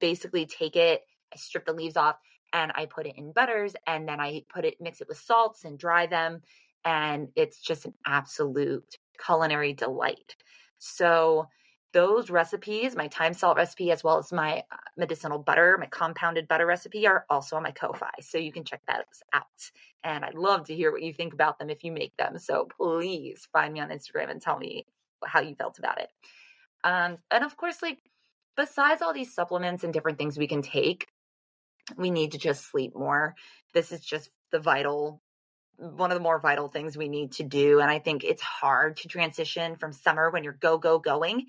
basically 0.00 0.46
take 0.46 0.76
it 0.76 1.02
i 1.32 1.36
strip 1.36 1.66
the 1.66 1.72
leaves 1.72 1.96
off 1.96 2.16
and 2.54 2.70
I 2.74 2.86
put 2.86 3.06
it 3.06 3.16
in 3.18 3.32
butters 3.32 3.74
and 3.86 4.08
then 4.08 4.20
I 4.20 4.44
put 4.48 4.64
it, 4.64 4.80
mix 4.80 5.00
it 5.00 5.08
with 5.08 5.18
salts 5.18 5.64
and 5.64 5.76
dry 5.76 6.06
them. 6.06 6.40
And 6.84 7.28
it's 7.34 7.60
just 7.60 7.84
an 7.84 7.94
absolute 8.06 8.96
culinary 9.22 9.72
delight. 9.72 10.36
So, 10.78 11.48
those 11.94 12.28
recipes, 12.28 12.96
my 12.96 13.08
thyme 13.08 13.32
salt 13.32 13.56
recipe, 13.56 13.92
as 13.92 14.04
well 14.04 14.18
as 14.18 14.32
my 14.32 14.58
uh, 14.70 14.76
medicinal 14.98 15.38
butter, 15.38 15.78
my 15.78 15.86
compounded 15.86 16.48
butter 16.48 16.66
recipe, 16.66 17.06
are 17.06 17.24
also 17.30 17.56
on 17.56 17.62
my 17.62 17.70
Ko-Fi. 17.70 18.10
So 18.20 18.36
you 18.36 18.52
can 18.52 18.64
check 18.64 18.82
those 18.86 19.22
out. 19.32 19.70
And 20.02 20.24
I'd 20.24 20.34
love 20.34 20.66
to 20.66 20.74
hear 20.74 20.92
what 20.92 21.02
you 21.02 21.14
think 21.14 21.32
about 21.32 21.58
them 21.58 21.70
if 21.70 21.84
you 21.84 21.92
make 21.92 22.14
them. 22.18 22.38
So 22.38 22.66
please 22.78 23.48
find 23.52 23.72
me 23.72 23.80
on 23.80 23.88
Instagram 23.88 24.30
and 24.30 24.42
tell 24.42 24.58
me 24.58 24.84
how 25.24 25.40
you 25.40 25.54
felt 25.54 25.78
about 25.78 26.00
it. 26.00 26.08
Um, 26.82 27.18
and 27.30 27.44
of 27.44 27.56
course, 27.56 27.80
like 27.80 27.98
besides 28.56 29.00
all 29.00 29.14
these 29.14 29.32
supplements 29.32 29.84
and 29.84 29.92
different 29.92 30.18
things 30.18 30.36
we 30.36 30.48
can 30.48 30.62
take, 30.62 31.06
we 31.96 32.10
need 32.10 32.32
to 32.32 32.38
just 32.38 32.70
sleep 32.70 32.94
more. 32.96 33.36
This 33.72 33.92
is 33.92 34.00
just 34.00 34.30
the 34.50 34.58
vital 34.58 35.22
one 35.76 36.12
of 36.12 36.16
the 36.16 36.22
more 36.22 36.38
vital 36.38 36.68
things 36.68 36.96
we 36.96 37.08
need 37.08 37.32
to 37.32 37.42
do 37.42 37.80
and 37.80 37.90
I 37.90 37.98
think 37.98 38.22
it's 38.22 38.40
hard 38.40 38.96
to 38.98 39.08
transition 39.08 39.74
from 39.74 39.92
summer 39.92 40.30
when 40.30 40.44
you're 40.44 40.52
go 40.52 40.78
go 40.78 41.00
going 41.00 41.46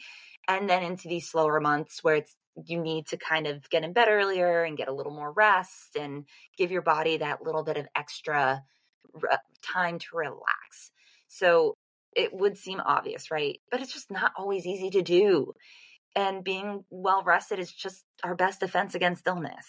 and 0.48 0.70
then 0.70 0.84
into 0.84 1.08
these 1.08 1.30
slower 1.30 1.60
months 1.60 2.04
where 2.04 2.16
it's 2.16 2.36
you 2.66 2.80
need 2.80 3.08
to 3.08 3.18
kind 3.18 3.48
of 3.48 3.70
get 3.70 3.84
in 3.84 3.92
bed 3.92 4.08
earlier 4.10 4.64
and 4.64 4.78
get 4.78 4.88
a 4.88 4.94
little 4.94 5.12
more 5.12 5.32
rest 5.32 5.98
and 6.00 6.26
give 6.58 6.72
your 6.72 6.82
body 6.82 7.18
that 7.18 7.44
little 7.44 7.64
bit 7.64 7.78
of 7.78 7.86
extra 7.96 8.64
uh, 9.30 9.38
time 9.62 10.00
to 10.00 10.06
relax. 10.14 10.92
So 11.28 11.76
it 12.16 12.34
would 12.34 12.58
seem 12.58 12.80
obvious, 12.80 13.30
right? 13.30 13.60
But 13.70 13.82
it's 13.82 13.94
just 13.94 14.10
not 14.10 14.32
always 14.38 14.66
easy 14.66 14.90
to 14.92 15.02
do. 15.02 15.54
And 16.16 16.46
being 16.46 16.86
well 16.90 17.24
rested 17.26 17.60
is 17.60 17.72
just 17.72 18.06
our 18.24 18.36
best 18.36 18.62
defense 18.62 18.96
against 18.96 19.28
illness 19.28 19.66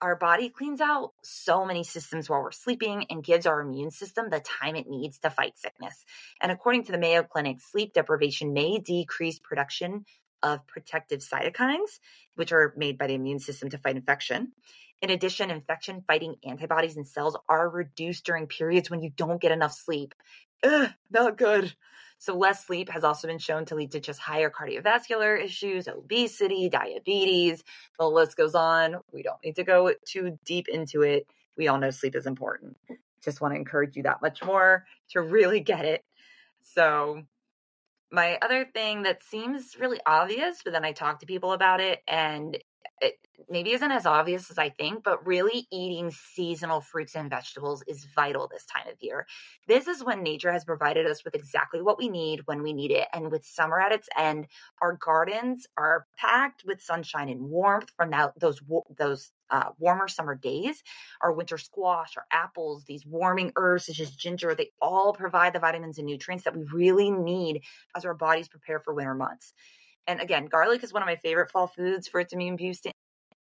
our 0.00 0.16
body 0.16 0.48
cleans 0.48 0.80
out 0.80 1.12
so 1.22 1.64
many 1.64 1.84
systems 1.84 2.28
while 2.28 2.42
we're 2.42 2.52
sleeping 2.52 3.06
and 3.10 3.22
gives 3.22 3.46
our 3.46 3.60
immune 3.60 3.90
system 3.90 4.30
the 4.30 4.40
time 4.40 4.76
it 4.76 4.88
needs 4.88 5.18
to 5.18 5.30
fight 5.30 5.58
sickness. 5.58 6.04
And 6.40 6.50
according 6.50 6.84
to 6.84 6.92
the 6.92 6.98
Mayo 6.98 7.22
Clinic, 7.22 7.60
sleep 7.60 7.92
deprivation 7.92 8.52
may 8.52 8.78
decrease 8.78 9.38
production 9.38 10.04
of 10.42 10.66
protective 10.66 11.20
cytokines, 11.20 11.98
which 12.34 12.52
are 12.52 12.72
made 12.76 12.96
by 12.96 13.08
the 13.08 13.14
immune 13.14 13.40
system 13.40 13.68
to 13.70 13.78
fight 13.78 13.96
infection. 13.96 14.52
In 15.02 15.10
addition, 15.10 15.50
infection 15.50 16.02
fighting 16.06 16.36
antibodies 16.44 16.96
and 16.96 17.06
cells 17.06 17.36
are 17.48 17.68
reduced 17.68 18.24
during 18.24 18.46
periods 18.46 18.90
when 18.90 19.02
you 19.02 19.10
don't 19.14 19.40
get 19.40 19.52
enough 19.52 19.72
sleep. 19.72 20.14
Ugh, 20.62 20.90
not 21.10 21.38
good. 21.38 21.74
So, 22.20 22.36
less 22.36 22.66
sleep 22.66 22.90
has 22.90 23.02
also 23.02 23.26
been 23.26 23.38
shown 23.38 23.64
to 23.64 23.74
lead 23.74 23.92
to 23.92 24.00
just 24.00 24.20
higher 24.20 24.50
cardiovascular 24.50 25.42
issues, 25.42 25.88
obesity, 25.88 26.68
diabetes. 26.68 27.64
The 27.98 28.06
list 28.06 28.36
goes 28.36 28.54
on. 28.54 28.96
We 29.10 29.22
don't 29.22 29.42
need 29.42 29.56
to 29.56 29.64
go 29.64 29.94
too 30.04 30.38
deep 30.44 30.68
into 30.68 31.00
it. 31.00 31.26
We 31.56 31.68
all 31.68 31.78
know 31.78 31.90
sleep 31.90 32.14
is 32.14 32.26
important. 32.26 32.76
Just 33.24 33.40
want 33.40 33.54
to 33.54 33.58
encourage 33.58 33.96
you 33.96 34.02
that 34.02 34.20
much 34.20 34.44
more 34.44 34.84
to 35.12 35.22
really 35.22 35.60
get 35.60 35.86
it. 35.86 36.04
So, 36.62 37.22
my 38.12 38.38
other 38.42 38.66
thing 38.66 39.04
that 39.04 39.22
seems 39.22 39.78
really 39.80 40.00
obvious, 40.04 40.60
but 40.62 40.74
then 40.74 40.84
I 40.84 40.92
talk 40.92 41.20
to 41.20 41.26
people 41.26 41.54
about 41.54 41.80
it 41.80 42.00
and 42.06 42.58
maybe 43.48 43.72
isn't 43.72 43.90
as 43.90 44.06
obvious 44.06 44.50
as 44.50 44.58
I 44.58 44.68
think, 44.68 45.04
but 45.04 45.26
really 45.26 45.66
eating 45.70 46.10
seasonal 46.10 46.80
fruits 46.80 47.14
and 47.14 47.30
vegetables 47.30 47.82
is 47.86 48.06
vital 48.14 48.48
this 48.48 48.66
time 48.66 48.88
of 48.88 48.96
year. 49.00 49.26
This 49.66 49.86
is 49.86 50.04
when 50.04 50.22
nature 50.22 50.52
has 50.52 50.64
provided 50.64 51.06
us 51.06 51.24
with 51.24 51.34
exactly 51.34 51.82
what 51.82 51.98
we 51.98 52.08
need 52.08 52.42
when 52.46 52.62
we 52.62 52.72
need 52.72 52.90
it. 52.90 53.08
And 53.12 53.30
with 53.30 53.44
summer 53.46 53.80
at 53.80 53.92
its 53.92 54.08
end, 54.16 54.46
our 54.82 54.94
gardens 54.94 55.66
are 55.76 56.06
packed 56.16 56.64
with 56.64 56.82
sunshine 56.82 57.28
and 57.28 57.42
warmth 57.42 57.90
from 57.96 58.10
that, 58.10 58.38
those 58.38 58.60
those 58.98 59.30
uh, 59.50 59.70
warmer 59.78 60.08
summer 60.08 60.34
days. 60.34 60.82
Our 61.20 61.32
winter 61.32 61.58
squash, 61.58 62.16
our 62.16 62.26
apples, 62.30 62.84
these 62.84 63.06
warming 63.06 63.52
herbs 63.56 63.86
such 63.86 64.00
as 64.00 64.10
ginger, 64.10 64.54
they 64.54 64.70
all 64.80 65.12
provide 65.12 65.52
the 65.52 65.58
vitamins 65.58 65.98
and 65.98 66.06
nutrients 66.06 66.44
that 66.44 66.56
we 66.56 66.64
really 66.72 67.10
need 67.10 67.62
as 67.96 68.04
our 68.04 68.14
bodies 68.14 68.48
prepare 68.48 68.80
for 68.80 68.94
winter 68.94 69.14
months. 69.14 69.52
And 70.06 70.20
again, 70.20 70.46
garlic 70.46 70.82
is 70.82 70.92
one 70.92 71.02
of 71.02 71.06
my 71.06 71.16
favorite 71.16 71.50
fall 71.50 71.66
foods 71.68 72.08
for 72.08 72.20
its 72.20 72.32
immune 72.32 72.56
boosting 72.56 72.92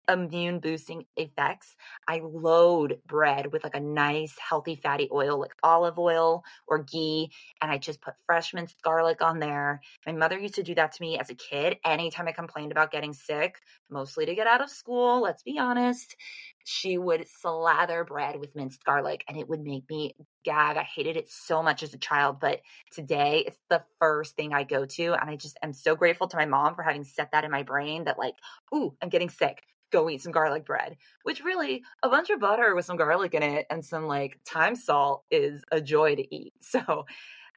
immune 0.07 0.59
boosting 0.59 1.05
effects. 1.15 1.75
I 2.07 2.21
load 2.23 2.99
bread 3.05 3.51
with 3.51 3.63
like 3.63 3.75
a 3.75 3.79
nice 3.79 4.35
healthy 4.37 4.75
fatty 4.75 5.09
oil 5.11 5.39
like 5.39 5.53
olive 5.63 5.99
oil 5.99 6.43
or 6.67 6.83
ghee 6.83 7.31
and 7.61 7.71
I 7.71 7.77
just 7.77 8.01
put 8.01 8.13
fresh 8.25 8.53
minced 8.53 8.81
garlic 8.81 9.21
on 9.21 9.39
there. 9.39 9.81
My 10.05 10.13
mother 10.13 10.37
used 10.37 10.55
to 10.55 10.63
do 10.63 10.75
that 10.75 10.93
to 10.93 11.01
me 11.01 11.19
as 11.19 11.29
a 11.29 11.35
kid 11.35 11.77
anytime 11.85 12.27
I 12.27 12.31
complained 12.31 12.71
about 12.71 12.91
getting 12.91 13.13
sick, 13.13 13.57
mostly 13.89 14.25
to 14.25 14.35
get 14.35 14.47
out 14.47 14.61
of 14.61 14.69
school, 14.69 15.21
let's 15.21 15.43
be 15.43 15.59
honest. 15.59 16.15
She 16.63 16.97
would 16.97 17.27
slather 17.27 18.03
bread 18.03 18.39
with 18.39 18.55
minced 18.55 18.83
garlic 18.83 19.23
and 19.27 19.37
it 19.37 19.47
would 19.47 19.61
make 19.61 19.89
me 19.89 20.15
gag. 20.43 20.77
I 20.77 20.83
hated 20.83 21.17
it 21.17 21.29
so 21.29 21.63
much 21.63 21.83
as 21.83 21.93
a 21.93 21.97
child, 21.97 22.39
but 22.39 22.61
today 22.91 23.43
it's 23.45 23.59
the 23.69 23.83
first 23.99 24.35
thing 24.35 24.53
I 24.53 24.63
go 24.63 24.85
to 24.85 25.13
and 25.13 25.29
I 25.29 25.35
just 25.35 25.57
am 25.63 25.73
so 25.73 25.95
grateful 25.95 26.27
to 26.27 26.37
my 26.37 26.45
mom 26.45 26.75
for 26.75 26.83
having 26.83 27.03
set 27.03 27.31
that 27.31 27.43
in 27.43 27.51
my 27.51 27.63
brain 27.63 28.05
that 28.05 28.19
like, 28.19 28.35
ooh, 28.73 28.95
I'm 29.01 29.09
getting 29.09 29.29
sick 29.29 29.63
go 29.91 30.09
eat 30.09 30.21
some 30.21 30.31
garlic 30.31 30.65
bread, 30.65 30.97
which 31.23 31.43
really 31.43 31.83
a 32.03 32.09
bunch 32.09 32.29
of 32.29 32.39
butter 32.39 32.75
with 32.75 32.85
some 32.85 32.97
garlic 32.97 33.33
in 33.33 33.43
it 33.43 33.65
and 33.69 33.83
some 33.83 34.05
like 34.07 34.39
thyme 34.45 34.75
salt 34.75 35.23
is 35.31 35.63
a 35.71 35.81
joy 35.81 36.15
to 36.15 36.35
eat. 36.35 36.53
So, 36.61 37.05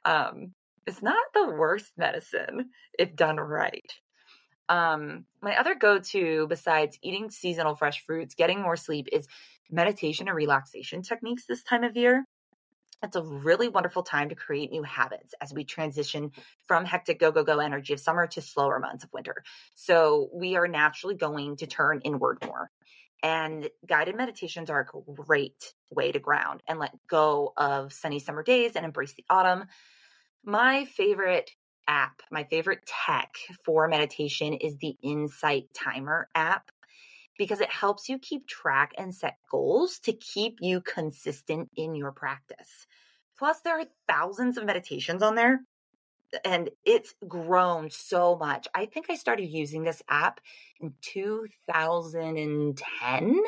um, 0.04 0.54
it's 0.86 1.02
not 1.02 1.22
the 1.34 1.46
worst 1.46 1.92
medicine 1.96 2.70
if 2.98 3.14
done 3.14 3.36
right. 3.36 3.92
Um, 4.68 5.24
my 5.42 5.58
other 5.58 5.74
go 5.74 5.98
to, 5.98 6.46
besides 6.48 6.98
eating 7.02 7.30
seasonal 7.30 7.74
fresh 7.74 8.04
fruits, 8.04 8.34
getting 8.34 8.62
more 8.62 8.76
sleep, 8.76 9.08
is 9.12 9.26
meditation 9.70 10.28
and 10.28 10.36
relaxation 10.36 11.02
techniques 11.02 11.44
this 11.46 11.64
time 11.64 11.84
of 11.84 11.96
year. 11.96 12.24
It's 13.02 13.16
a 13.16 13.22
really 13.22 13.68
wonderful 13.68 14.02
time 14.02 14.28
to 14.28 14.34
create 14.34 14.70
new 14.70 14.82
habits 14.82 15.34
as 15.40 15.54
we 15.54 15.64
transition 15.64 16.32
from 16.66 16.84
hectic 16.84 17.18
go, 17.18 17.32
go, 17.32 17.44
go 17.44 17.58
energy 17.58 17.94
of 17.94 18.00
summer 18.00 18.26
to 18.28 18.42
slower 18.42 18.78
months 18.78 19.04
of 19.04 19.12
winter. 19.12 19.42
So 19.74 20.28
we 20.34 20.56
are 20.56 20.68
naturally 20.68 21.14
going 21.14 21.56
to 21.56 21.66
turn 21.66 22.02
inward 22.04 22.38
more. 22.44 22.70
And 23.22 23.68
guided 23.86 24.16
meditations 24.16 24.70
are 24.70 24.80
a 24.80 25.12
great 25.22 25.72
way 25.90 26.12
to 26.12 26.18
ground 26.18 26.62
and 26.68 26.78
let 26.78 26.94
go 27.08 27.52
of 27.56 27.92
sunny 27.92 28.18
summer 28.18 28.42
days 28.42 28.76
and 28.76 28.84
embrace 28.84 29.14
the 29.14 29.24
autumn. 29.30 29.64
My 30.44 30.84
favorite 30.84 31.50
app, 31.86 32.22
my 32.30 32.44
favorite 32.44 32.86
tech 32.86 33.34
for 33.64 33.88
meditation 33.88 34.54
is 34.54 34.76
the 34.76 34.96
Insight 35.02 35.72
Timer 35.74 36.28
app 36.34 36.70
because 37.38 37.60
it 37.60 37.70
helps 37.70 38.08
you 38.08 38.18
keep 38.18 38.46
track 38.46 38.92
and 38.98 39.14
set 39.14 39.36
goals 39.50 39.98
to 40.00 40.12
keep 40.12 40.58
you 40.60 40.82
consistent 40.82 41.70
in 41.74 41.94
your 41.94 42.12
practice. 42.12 42.86
Plus, 43.40 43.58
there 43.60 43.80
are 43.80 43.86
thousands 44.06 44.58
of 44.58 44.66
meditations 44.66 45.22
on 45.22 45.34
there 45.34 45.62
and 46.44 46.68
it's 46.84 47.14
grown 47.26 47.88
so 47.88 48.36
much. 48.36 48.68
I 48.74 48.84
think 48.84 49.06
I 49.08 49.14
started 49.14 49.46
using 49.46 49.82
this 49.82 50.02
app 50.10 50.42
in 50.78 50.92
2010 51.00 53.40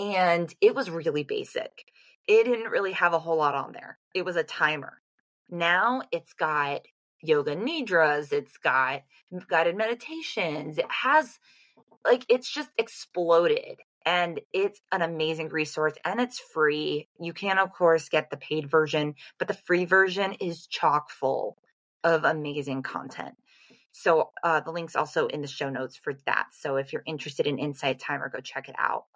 and 0.00 0.54
it 0.60 0.74
was 0.74 0.90
really 0.90 1.22
basic. 1.22 1.84
It 2.26 2.46
didn't 2.46 2.72
really 2.72 2.90
have 2.92 3.12
a 3.12 3.20
whole 3.20 3.36
lot 3.36 3.54
on 3.54 3.70
there. 3.70 3.96
It 4.12 4.24
was 4.24 4.34
a 4.34 4.42
timer. 4.42 5.00
Now 5.48 6.02
it's 6.10 6.32
got 6.32 6.80
yoga 7.22 7.54
nidras, 7.54 8.32
it's 8.32 8.58
got 8.58 9.04
guided 9.48 9.76
meditations, 9.76 10.78
it 10.78 10.90
has 10.90 11.38
like 12.04 12.26
it's 12.28 12.50
just 12.50 12.70
exploded 12.76 13.76
and 14.06 14.40
it's 14.52 14.80
an 14.92 15.02
amazing 15.02 15.48
resource 15.48 15.94
and 16.04 16.20
it's 16.20 16.38
free. 16.38 17.08
You 17.20 17.32
can, 17.32 17.58
of 17.58 17.72
course, 17.72 18.08
get 18.08 18.30
the 18.30 18.36
paid 18.36 18.70
version, 18.70 19.16
but 19.38 19.48
the 19.48 19.54
free 19.54 19.84
version 19.84 20.34
is 20.34 20.68
chock 20.68 21.10
full 21.10 21.58
of 22.04 22.24
amazing 22.24 22.82
content. 22.82 23.34
So 23.90 24.30
uh, 24.44 24.60
the 24.60 24.70
link's 24.70 24.94
also 24.94 25.26
in 25.26 25.42
the 25.42 25.48
show 25.48 25.70
notes 25.70 25.96
for 25.96 26.14
that. 26.26 26.46
So 26.52 26.76
if 26.76 26.92
you're 26.92 27.02
interested 27.04 27.46
in 27.46 27.58
Insight 27.58 27.98
Timer, 27.98 28.28
go 28.28 28.40
check 28.40 28.68
it 28.68 28.76
out. 28.78 29.06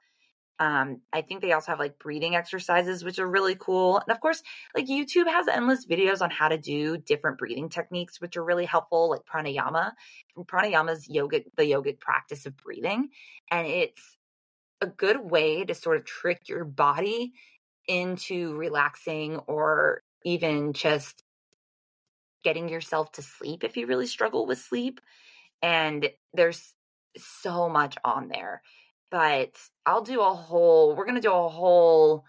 Um, 0.58 1.00
I 1.12 1.22
think 1.22 1.40
they 1.40 1.52
also 1.52 1.72
have 1.72 1.78
like 1.78 1.98
breathing 1.98 2.34
exercises, 2.34 3.04
which 3.04 3.18
are 3.18 3.26
really 3.26 3.54
cool. 3.54 3.98
And 3.98 4.10
of 4.10 4.20
course, 4.20 4.42
like 4.74 4.86
YouTube 4.86 5.26
has 5.26 5.48
endless 5.48 5.86
videos 5.86 6.20
on 6.20 6.30
how 6.30 6.48
to 6.48 6.58
do 6.58 6.98
different 6.98 7.38
breathing 7.38 7.68
techniques, 7.68 8.20
which 8.20 8.36
are 8.36 8.44
really 8.44 8.66
helpful, 8.66 9.08
like 9.08 9.22
pranayama. 9.24 9.92
Pranayama 10.36 10.92
is 10.92 11.08
yoga, 11.08 11.40
the 11.56 11.62
yogic 11.62 12.00
practice 12.00 12.44
of 12.44 12.56
breathing. 12.56 13.08
And 13.50 13.66
it's 13.66 14.18
a 14.80 14.86
good 14.86 15.18
way 15.20 15.64
to 15.64 15.74
sort 15.74 15.98
of 15.98 16.04
trick 16.04 16.48
your 16.48 16.64
body 16.64 17.32
into 17.86 18.54
relaxing 18.54 19.36
or 19.46 20.02
even 20.24 20.72
just 20.72 21.22
getting 22.42 22.68
yourself 22.68 23.12
to 23.12 23.22
sleep 23.22 23.64
if 23.64 23.76
you 23.76 23.86
really 23.86 24.06
struggle 24.06 24.46
with 24.46 24.58
sleep. 24.58 25.00
And 25.62 26.08
there's 26.32 26.74
so 27.16 27.68
much 27.68 27.96
on 28.04 28.28
there. 28.28 28.62
But 29.10 29.50
I'll 29.84 30.02
do 30.02 30.20
a 30.20 30.32
whole, 30.32 30.94
we're 30.94 31.04
going 31.04 31.16
to 31.16 31.20
do 31.20 31.32
a 31.32 31.48
whole 31.48 32.24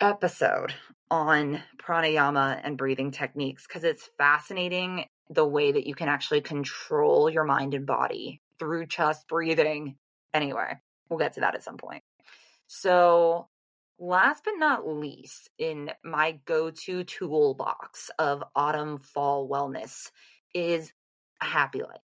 episode 0.00 0.74
on 1.10 1.62
pranayama 1.78 2.60
and 2.64 2.78
breathing 2.78 3.10
techniques 3.10 3.66
because 3.66 3.84
it's 3.84 4.08
fascinating 4.18 5.04
the 5.30 5.46
way 5.46 5.72
that 5.72 5.86
you 5.86 5.94
can 5.94 6.08
actually 6.08 6.40
control 6.40 7.30
your 7.30 7.44
mind 7.44 7.74
and 7.74 7.86
body 7.86 8.40
through 8.58 8.86
just 8.86 9.28
breathing. 9.28 9.96
Anyway, 10.32 10.78
we'll 11.14 11.24
get 11.24 11.34
to 11.34 11.40
that 11.40 11.54
at 11.54 11.62
some 11.62 11.76
point. 11.76 12.02
So, 12.66 13.48
last 13.98 14.44
but 14.44 14.54
not 14.56 14.88
least, 14.88 15.50
in 15.58 15.90
my 16.02 16.40
go 16.44 16.70
to 16.70 17.04
toolbox 17.04 18.10
of 18.18 18.42
autumn 18.56 18.98
fall 18.98 19.48
wellness 19.48 20.10
is 20.52 20.92
a 21.40 21.44
happy 21.44 21.82
light. 21.82 22.00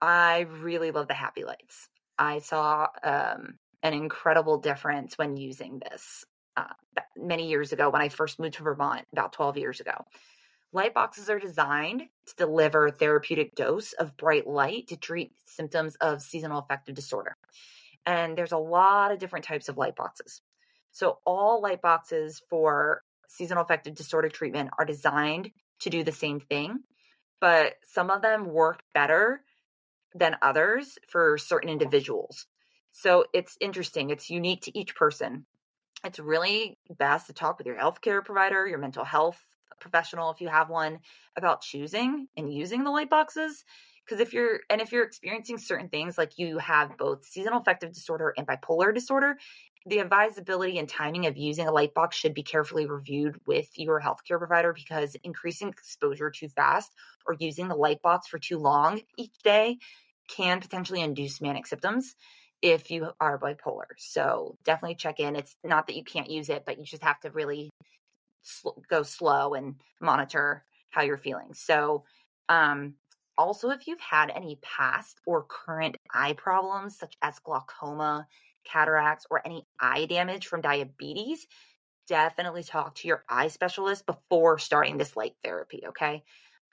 I 0.00 0.46
really 0.60 0.90
love 0.90 1.08
the 1.08 1.14
happy 1.14 1.44
lights. 1.44 1.88
I 2.18 2.38
saw 2.38 2.86
um, 3.02 3.58
an 3.82 3.92
incredible 3.92 4.58
difference 4.58 5.18
when 5.18 5.36
using 5.36 5.80
this 5.90 6.24
uh, 6.56 6.64
many 7.16 7.48
years 7.48 7.72
ago 7.72 7.90
when 7.90 8.00
I 8.00 8.08
first 8.08 8.38
moved 8.38 8.54
to 8.54 8.62
Vermont, 8.62 9.06
about 9.12 9.32
12 9.32 9.58
years 9.58 9.80
ago. 9.80 10.04
Light 10.72 10.94
boxes 10.94 11.30
are 11.30 11.38
designed 11.38 12.02
to 12.26 12.36
deliver 12.36 12.90
therapeutic 12.90 13.54
dose 13.54 13.92
of 13.94 14.16
bright 14.16 14.46
light 14.46 14.88
to 14.88 14.96
treat 14.96 15.32
symptoms 15.46 15.96
of 15.96 16.20
seasonal 16.22 16.58
affective 16.58 16.94
disorder. 16.94 17.36
And 18.06 18.38
there's 18.38 18.52
a 18.52 18.58
lot 18.58 19.12
of 19.12 19.18
different 19.18 19.44
types 19.44 19.68
of 19.68 19.76
light 19.76 19.96
boxes. 19.96 20.40
So, 20.92 21.18
all 21.26 21.60
light 21.60 21.82
boxes 21.82 22.40
for 22.48 23.02
seasonal 23.28 23.64
affective 23.64 23.94
disorder 23.94 24.28
treatment 24.28 24.70
are 24.78 24.84
designed 24.84 25.50
to 25.80 25.90
do 25.90 26.04
the 26.04 26.12
same 26.12 26.40
thing, 26.40 26.78
but 27.40 27.74
some 27.86 28.10
of 28.10 28.22
them 28.22 28.46
work 28.46 28.80
better 28.94 29.42
than 30.14 30.36
others 30.40 30.98
for 31.08 31.36
certain 31.36 31.68
individuals. 31.68 32.46
So, 32.92 33.24
it's 33.34 33.58
interesting, 33.60 34.10
it's 34.10 34.30
unique 34.30 34.62
to 34.62 34.78
each 34.78 34.94
person. 34.94 35.44
It's 36.04 36.18
really 36.18 36.78
best 36.88 37.26
to 37.26 37.32
talk 37.32 37.58
with 37.58 37.66
your 37.66 37.76
healthcare 37.76 38.24
provider, 38.24 38.66
your 38.66 38.78
mental 38.78 39.04
health 39.04 39.44
professional, 39.80 40.30
if 40.30 40.40
you 40.40 40.48
have 40.48 40.70
one, 40.70 41.00
about 41.36 41.62
choosing 41.62 42.28
and 42.36 42.52
using 42.52 42.84
the 42.84 42.90
light 42.90 43.10
boxes 43.10 43.64
because 44.06 44.20
if 44.20 44.32
you're 44.32 44.60
and 44.70 44.80
if 44.80 44.92
you're 44.92 45.04
experiencing 45.04 45.58
certain 45.58 45.88
things 45.88 46.16
like 46.16 46.38
you 46.38 46.58
have 46.58 46.96
both 46.96 47.24
seasonal 47.24 47.60
affective 47.60 47.92
disorder 47.92 48.34
and 48.36 48.46
bipolar 48.46 48.94
disorder 48.94 49.36
the 49.88 50.00
advisability 50.00 50.78
and 50.78 50.88
timing 50.88 51.26
of 51.26 51.36
using 51.36 51.68
a 51.68 51.72
light 51.72 51.94
box 51.94 52.16
should 52.16 52.34
be 52.34 52.42
carefully 52.42 52.86
reviewed 52.86 53.40
with 53.46 53.68
your 53.76 54.00
healthcare 54.00 54.38
provider 54.38 54.72
because 54.72 55.16
increasing 55.22 55.68
exposure 55.68 56.30
too 56.30 56.48
fast 56.48 56.90
or 57.26 57.36
using 57.38 57.68
the 57.68 57.74
light 57.74 58.02
box 58.02 58.26
for 58.26 58.38
too 58.38 58.58
long 58.58 59.00
each 59.16 59.38
day 59.44 59.78
can 60.28 60.60
potentially 60.60 61.00
induce 61.00 61.40
manic 61.40 61.66
symptoms 61.66 62.16
if 62.62 62.90
you 62.90 63.10
are 63.20 63.38
bipolar. 63.38 63.84
So 63.96 64.56
definitely 64.64 64.96
check 64.96 65.20
in. 65.20 65.36
It's 65.36 65.54
not 65.62 65.86
that 65.86 65.96
you 65.96 66.02
can't 66.02 66.30
use 66.30 66.48
it, 66.48 66.64
but 66.66 66.78
you 66.78 66.84
just 66.84 67.04
have 67.04 67.20
to 67.20 67.30
really 67.30 67.70
sl- 68.42 68.80
go 68.88 69.02
slow 69.04 69.54
and 69.54 69.76
monitor 70.00 70.64
how 70.90 71.02
you're 71.02 71.16
feeling. 71.16 71.54
So, 71.54 72.04
um, 72.48 72.94
also, 73.38 73.70
if 73.70 73.86
you've 73.86 74.00
had 74.00 74.30
any 74.30 74.58
past 74.62 75.20
or 75.26 75.44
current 75.44 75.96
eye 76.12 76.34
problems, 76.34 76.98
such 76.98 77.16
as 77.22 77.38
glaucoma, 77.40 78.26
cataracts, 78.64 79.26
or 79.30 79.42
any 79.44 79.66
eye 79.78 80.06
damage 80.06 80.46
from 80.46 80.60
diabetes, 80.60 81.46
definitely 82.08 82.62
talk 82.62 82.94
to 82.96 83.08
your 83.08 83.24
eye 83.28 83.48
specialist 83.48 84.06
before 84.06 84.58
starting 84.58 84.96
this 84.96 85.16
light 85.16 85.34
therapy, 85.44 85.82
okay? 85.88 86.22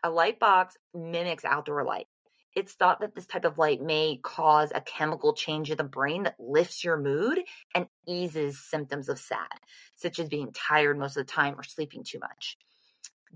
A 0.03 0.09
light 0.09 0.39
box 0.39 0.75
mimics 0.93 1.45
outdoor 1.45 1.83
light. 1.83 2.07
It's 2.55 2.73
thought 2.73 2.99
that 3.01 3.15
this 3.15 3.25
type 3.25 3.45
of 3.45 3.57
light 3.57 3.81
may 3.81 4.19
cause 4.21 4.71
a 4.73 4.81
chemical 4.81 5.33
change 5.33 5.71
in 5.71 5.77
the 5.77 5.83
brain 5.83 6.23
that 6.23 6.35
lifts 6.39 6.83
your 6.83 6.97
mood 6.97 7.39
and 7.73 7.87
eases 8.07 8.63
symptoms 8.63 9.09
of 9.09 9.17
SAD, 9.17 9.59
such 9.95 10.19
as 10.19 10.29
being 10.29 10.51
tired 10.53 10.99
most 10.99 11.17
of 11.17 11.25
the 11.25 11.31
time 11.31 11.55
or 11.57 11.63
sleeping 11.63 12.03
too 12.03 12.19
much. 12.19 12.57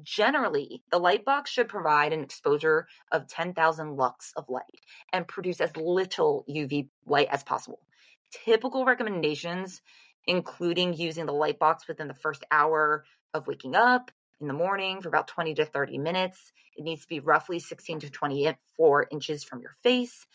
Generally, 0.03 0.83
the 0.91 0.99
light 0.99 1.25
box 1.25 1.49
should 1.49 1.69
provide 1.69 2.13
an 2.13 2.23
exposure 2.23 2.87
of 3.11 3.27
10,000 3.27 3.95
lux 3.95 4.31
of 4.35 4.49
light 4.49 4.63
and 5.11 5.27
produce 5.27 5.59
as 5.59 5.75
little 5.75 6.45
UV 6.49 6.89
light 7.05 7.27
as 7.31 7.43
possible. 7.43 7.79
Typical 8.45 8.85
recommendations, 8.85 9.81
including 10.25 10.93
using 10.93 11.25
the 11.25 11.33
light 11.33 11.57
box 11.57 11.87
within 11.87 12.07
the 12.07 12.13
first 12.13 12.43
hour 12.51 13.05
of 13.33 13.47
waking 13.47 13.75
up 13.75 14.11
in 14.39 14.47
the 14.47 14.53
morning 14.53 15.01
for 15.01 15.07
about 15.07 15.27
20 15.27 15.55
to 15.55 15.65
30 15.65 15.97
minutes. 15.97 16.51
It 16.75 16.83
needs 16.83 17.01
to 17.01 17.07
be 17.07 17.19
roughly 17.19 17.59
16 17.59 18.01
to 18.01 18.09
24 18.09 19.07
inches 19.11 19.43
from 19.43 19.61
your 19.61 19.75
face, 19.81 20.25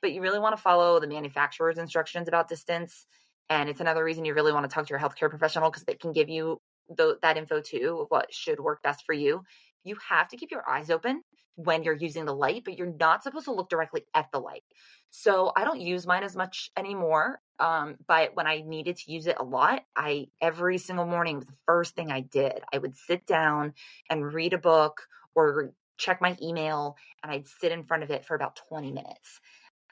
but 0.00 0.12
you 0.12 0.22
really 0.22 0.38
want 0.38 0.56
to 0.56 0.62
follow 0.62 0.98
the 0.98 1.08
manufacturer's 1.08 1.78
instructions 1.78 2.28
about 2.28 2.48
distance. 2.48 3.06
And 3.50 3.68
it's 3.68 3.80
another 3.80 4.04
reason 4.04 4.24
you 4.24 4.32
really 4.32 4.52
want 4.52 4.68
to 4.68 4.74
talk 4.74 4.86
to 4.86 4.90
your 4.90 5.00
healthcare 5.00 5.28
professional 5.28 5.70
because 5.70 5.84
they 5.84 5.94
can 5.94 6.12
give 6.12 6.28
you 6.28 6.60
the, 6.96 7.18
that 7.22 7.36
info 7.36 7.60
too 7.60 8.00
of 8.02 8.08
what 8.08 8.32
should 8.32 8.60
work 8.60 8.82
best 8.82 9.04
for 9.04 9.12
you. 9.12 9.44
You 9.84 9.96
have 10.08 10.28
to 10.28 10.36
keep 10.36 10.50
your 10.50 10.68
eyes 10.68 10.90
open 10.90 11.22
when 11.56 11.82
you're 11.82 11.94
using 11.94 12.24
the 12.24 12.34
light, 12.34 12.62
but 12.64 12.78
you're 12.78 12.94
not 12.98 13.22
supposed 13.22 13.44
to 13.46 13.52
look 13.52 13.68
directly 13.68 14.02
at 14.14 14.26
the 14.32 14.38
light. 14.38 14.64
So 15.10 15.52
I 15.56 15.64
don't 15.64 15.80
use 15.80 16.06
mine 16.06 16.22
as 16.22 16.36
much 16.36 16.70
anymore. 16.76 17.40
Um, 17.58 17.96
but 18.06 18.34
when 18.34 18.46
I 18.46 18.62
needed 18.64 18.96
to 18.96 19.12
use 19.12 19.26
it 19.26 19.36
a 19.38 19.44
lot, 19.44 19.82
I 19.96 20.28
every 20.40 20.78
single 20.78 21.06
morning 21.06 21.36
was 21.36 21.46
the 21.46 21.52
first 21.66 21.94
thing 21.94 22.10
I 22.10 22.20
did. 22.20 22.60
I 22.72 22.78
would 22.78 22.96
sit 22.96 23.26
down 23.26 23.74
and 24.08 24.32
read 24.32 24.52
a 24.52 24.58
book 24.58 25.02
or 25.34 25.72
check 25.98 26.20
my 26.20 26.36
email, 26.42 26.96
and 27.22 27.30
I'd 27.30 27.46
sit 27.46 27.72
in 27.72 27.84
front 27.84 28.02
of 28.02 28.10
it 28.10 28.24
for 28.24 28.34
about 28.34 28.58
20 28.68 28.92
minutes. 28.92 29.40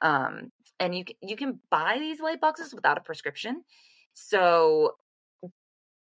Um, 0.00 0.50
and 0.80 0.96
you 0.96 1.04
you 1.20 1.36
can 1.36 1.60
buy 1.70 1.96
these 1.98 2.20
light 2.20 2.40
boxes 2.40 2.72
without 2.72 2.98
a 2.98 3.02
prescription. 3.02 3.62
So 4.14 4.94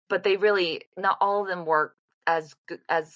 but 0.09 0.23
they 0.23 0.37
really 0.37 0.83
not 0.97 1.18
all 1.21 1.42
of 1.42 1.49
them 1.49 1.64
work 1.64 1.97
as 2.27 2.55
as 2.88 3.14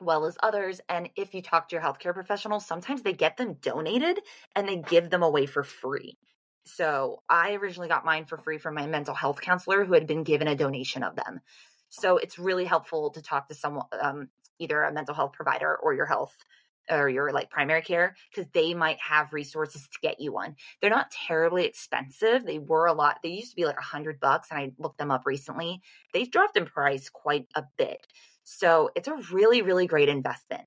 well 0.00 0.26
as 0.26 0.36
others 0.42 0.80
and 0.88 1.08
if 1.16 1.34
you 1.34 1.40
talk 1.40 1.68
to 1.68 1.74
your 1.74 1.82
healthcare 1.82 2.12
professional 2.12 2.60
sometimes 2.60 3.02
they 3.02 3.14
get 3.14 3.36
them 3.36 3.54
donated 3.54 4.20
and 4.54 4.68
they 4.68 4.76
give 4.76 5.08
them 5.10 5.22
away 5.22 5.46
for 5.46 5.62
free. 5.62 6.18
So 6.66 7.22
i 7.28 7.54
originally 7.54 7.88
got 7.88 8.04
mine 8.04 8.26
for 8.26 8.36
free 8.38 8.58
from 8.58 8.74
my 8.74 8.86
mental 8.86 9.14
health 9.14 9.40
counselor 9.40 9.84
who 9.84 9.94
had 9.94 10.06
been 10.06 10.24
given 10.24 10.48
a 10.48 10.56
donation 10.56 11.02
of 11.02 11.16
them. 11.16 11.40
So 11.88 12.18
it's 12.18 12.38
really 12.38 12.64
helpful 12.64 13.10
to 13.10 13.22
talk 13.22 13.48
to 13.48 13.54
someone 13.54 13.86
um, 14.00 14.28
either 14.58 14.82
a 14.82 14.92
mental 14.92 15.14
health 15.14 15.32
provider 15.32 15.76
or 15.76 15.94
your 15.94 16.06
health 16.06 16.36
or 16.90 17.08
your 17.08 17.32
like 17.32 17.50
primary 17.50 17.82
care 17.82 18.16
because 18.30 18.50
they 18.52 18.74
might 18.74 18.98
have 19.00 19.32
resources 19.32 19.82
to 19.82 19.98
get 20.02 20.20
you 20.20 20.32
one. 20.32 20.56
They're 20.80 20.90
not 20.90 21.10
terribly 21.10 21.64
expensive. 21.64 22.44
They 22.44 22.58
were 22.58 22.86
a 22.86 22.92
lot. 22.92 23.18
They 23.22 23.30
used 23.30 23.50
to 23.50 23.56
be 23.56 23.64
like 23.64 23.78
a 23.78 23.82
hundred 23.82 24.20
bucks, 24.20 24.48
and 24.50 24.58
I 24.58 24.72
looked 24.78 24.98
them 24.98 25.10
up 25.10 25.22
recently. 25.26 25.80
They've 26.12 26.30
dropped 26.30 26.56
in 26.56 26.66
price 26.66 27.08
quite 27.08 27.46
a 27.54 27.64
bit. 27.76 28.06
So 28.44 28.90
it's 28.94 29.08
a 29.08 29.16
really, 29.32 29.62
really 29.62 29.86
great 29.86 30.08
investment. 30.08 30.64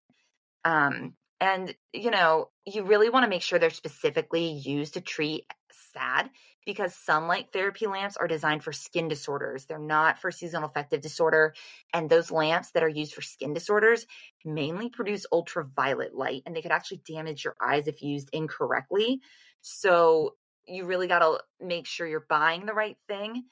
Um, 0.65 1.13
and 1.41 1.73
you 1.93 2.11
know, 2.11 2.49
you 2.65 2.83
really 2.83 3.09
want 3.09 3.23
to 3.23 3.29
make 3.29 3.41
sure 3.41 3.59
they're 3.59 3.69
specifically 3.69 4.51
used 4.51 4.95
to 4.95 5.01
treat 5.01 5.45
SAD 5.93 6.29
because 6.65 6.93
sunlight 6.93 7.47
therapy 7.51 7.87
lamps 7.87 8.17
are 8.17 8.27
designed 8.27 8.63
for 8.63 8.71
skin 8.71 9.07
disorders. 9.07 9.65
They're 9.65 9.79
not 9.79 10.19
for 10.19 10.29
seasonal 10.29 10.69
affective 10.69 11.01
disorder. 11.01 11.55
And 11.93 12.09
those 12.09 12.31
lamps 12.31 12.71
that 12.71 12.83
are 12.83 12.89
used 12.89 13.13
for 13.13 13.21
skin 13.21 13.53
disorders 13.53 14.05
mainly 14.45 14.89
produce 14.89 15.25
ultraviolet 15.31 16.13
light 16.13 16.43
and 16.45 16.55
they 16.55 16.61
could 16.61 16.71
actually 16.71 17.01
damage 17.07 17.43
your 17.43 17.55
eyes 17.61 17.87
if 17.87 18.01
used 18.01 18.29
incorrectly. 18.33 19.21
So 19.61 20.35
you 20.67 20.85
really 20.85 21.07
got 21.07 21.19
to 21.19 21.39
make 21.59 21.87
sure 21.87 22.05
you're 22.05 22.25
buying 22.29 22.65
the 22.65 22.73
right 22.73 22.97
thing. 23.07 23.45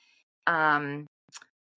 Um, 0.45 1.07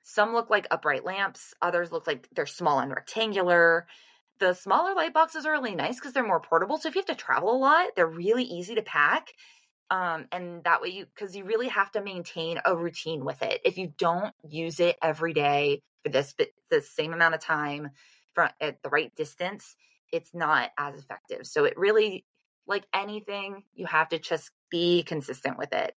some 0.02 0.34
look 0.34 0.50
like 0.50 0.66
upright 0.70 1.04
lamps, 1.04 1.54
others 1.62 1.92
look 1.92 2.06
like 2.06 2.28
they're 2.34 2.46
small 2.46 2.80
and 2.80 2.90
rectangular. 2.90 3.86
The 4.40 4.54
smaller 4.54 4.94
light 4.94 5.12
boxes 5.12 5.46
are 5.46 5.52
really 5.52 5.74
nice 5.74 5.96
because 5.96 6.12
they're 6.12 6.26
more 6.26 6.40
portable. 6.40 6.78
So 6.78 6.88
if 6.88 6.94
you 6.94 7.00
have 7.00 7.16
to 7.16 7.22
travel 7.22 7.54
a 7.54 7.58
lot, 7.58 7.88
they're 7.94 8.06
really 8.06 8.44
easy 8.44 8.74
to 8.74 8.82
pack 8.82 9.28
um, 9.90 10.26
and 10.30 10.62
that 10.64 10.80
way 10.80 10.88
you 10.88 11.06
because 11.06 11.34
you 11.34 11.44
really 11.44 11.68
have 11.68 11.90
to 11.92 12.00
maintain 12.00 12.60
a 12.64 12.76
routine 12.76 13.24
with 13.24 13.42
it 13.42 13.60
if 13.64 13.76
you 13.76 13.92
don't 13.98 14.32
use 14.48 14.80
it 14.80 14.96
every 15.02 15.32
day 15.32 15.82
for 16.02 16.10
this 16.10 16.34
the 16.70 16.80
same 16.80 17.12
amount 17.12 17.34
of 17.34 17.40
time 17.40 17.90
from 18.34 18.48
at 18.60 18.82
the 18.82 18.88
right 18.88 19.14
distance 19.16 19.74
it's 20.12 20.32
not 20.32 20.70
as 20.78 20.98
effective 20.98 21.46
so 21.46 21.64
it 21.64 21.76
really 21.76 22.24
like 22.66 22.86
anything 22.94 23.64
you 23.74 23.86
have 23.86 24.08
to 24.08 24.18
just 24.18 24.50
be 24.70 25.02
consistent 25.02 25.58
with 25.58 25.72
it 25.72 25.94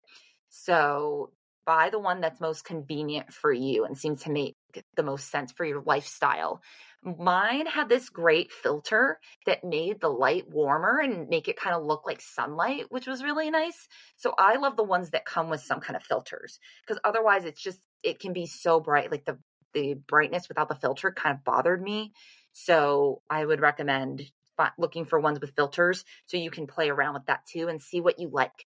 so 0.50 1.32
buy 1.66 1.90
the 1.90 2.00
one 2.00 2.22
that's 2.22 2.42
most 2.42 2.66
convenient 2.66 3.32
for 3.32 3.52
you 3.52 3.86
and 3.86 3.98
seems 3.98 4.24
to 4.24 4.32
make 4.32 4.56
the 4.96 5.04
most 5.04 5.30
sense 5.30 5.52
for 5.52 5.66
your 5.66 5.82
lifestyle. 5.86 6.62
Mine 7.04 7.66
had 7.66 7.90
this 7.90 8.10
great 8.10 8.52
filter 8.52 9.20
that 9.48 9.64
made 9.64 10.00
the 10.00 10.10
light 10.10 10.48
warmer 10.50 11.00
and 11.00 11.30
make 11.30 11.48
it 11.48 11.58
kind 11.58 11.76
of 11.76 11.84
look 11.84 12.06
like 12.06 12.22
sunlight, 12.22 12.86
which 12.90 13.08
was 13.08 13.24
really 13.24 13.50
nice. 13.50 13.88
So 14.18 14.36
I 14.38 14.58
love 14.58 14.78
the 14.78 14.84
ones 14.84 15.10
that 15.10 15.26
come 15.26 15.50
with 15.50 15.62
some 15.62 15.80
kind 15.80 15.96
of 15.96 16.04
filters 16.04 16.60
because 16.86 17.02
otherwise 17.04 17.46
it's 17.46 17.62
just 17.62 17.80
it 18.04 18.20
can 18.20 18.34
be 18.34 18.46
so 18.46 18.80
bright 18.80 19.12
like 19.12 19.26
the 19.26 19.40
the 19.74 19.96
brightness 19.96 20.48
without 20.48 20.70
the 20.70 20.76
filter 20.76 21.12
kind 21.12 21.36
of 21.36 21.44
bothered 21.44 21.82
me. 21.82 22.14
So 22.54 23.22
I 23.30 23.46
would 23.46 23.62
recommend 23.62 24.30
looking 24.78 25.06
for 25.06 25.20
ones 25.20 25.40
with 25.40 25.56
filters 25.56 26.06
so 26.28 26.38
you 26.38 26.52
can 26.52 26.68
play 26.68 26.90
around 26.90 27.16
with 27.16 27.26
that 27.26 27.46
too 27.48 27.68
and 27.68 27.82
see 27.82 28.00
what 28.00 28.20
you 28.20 28.30
like. 28.32 28.68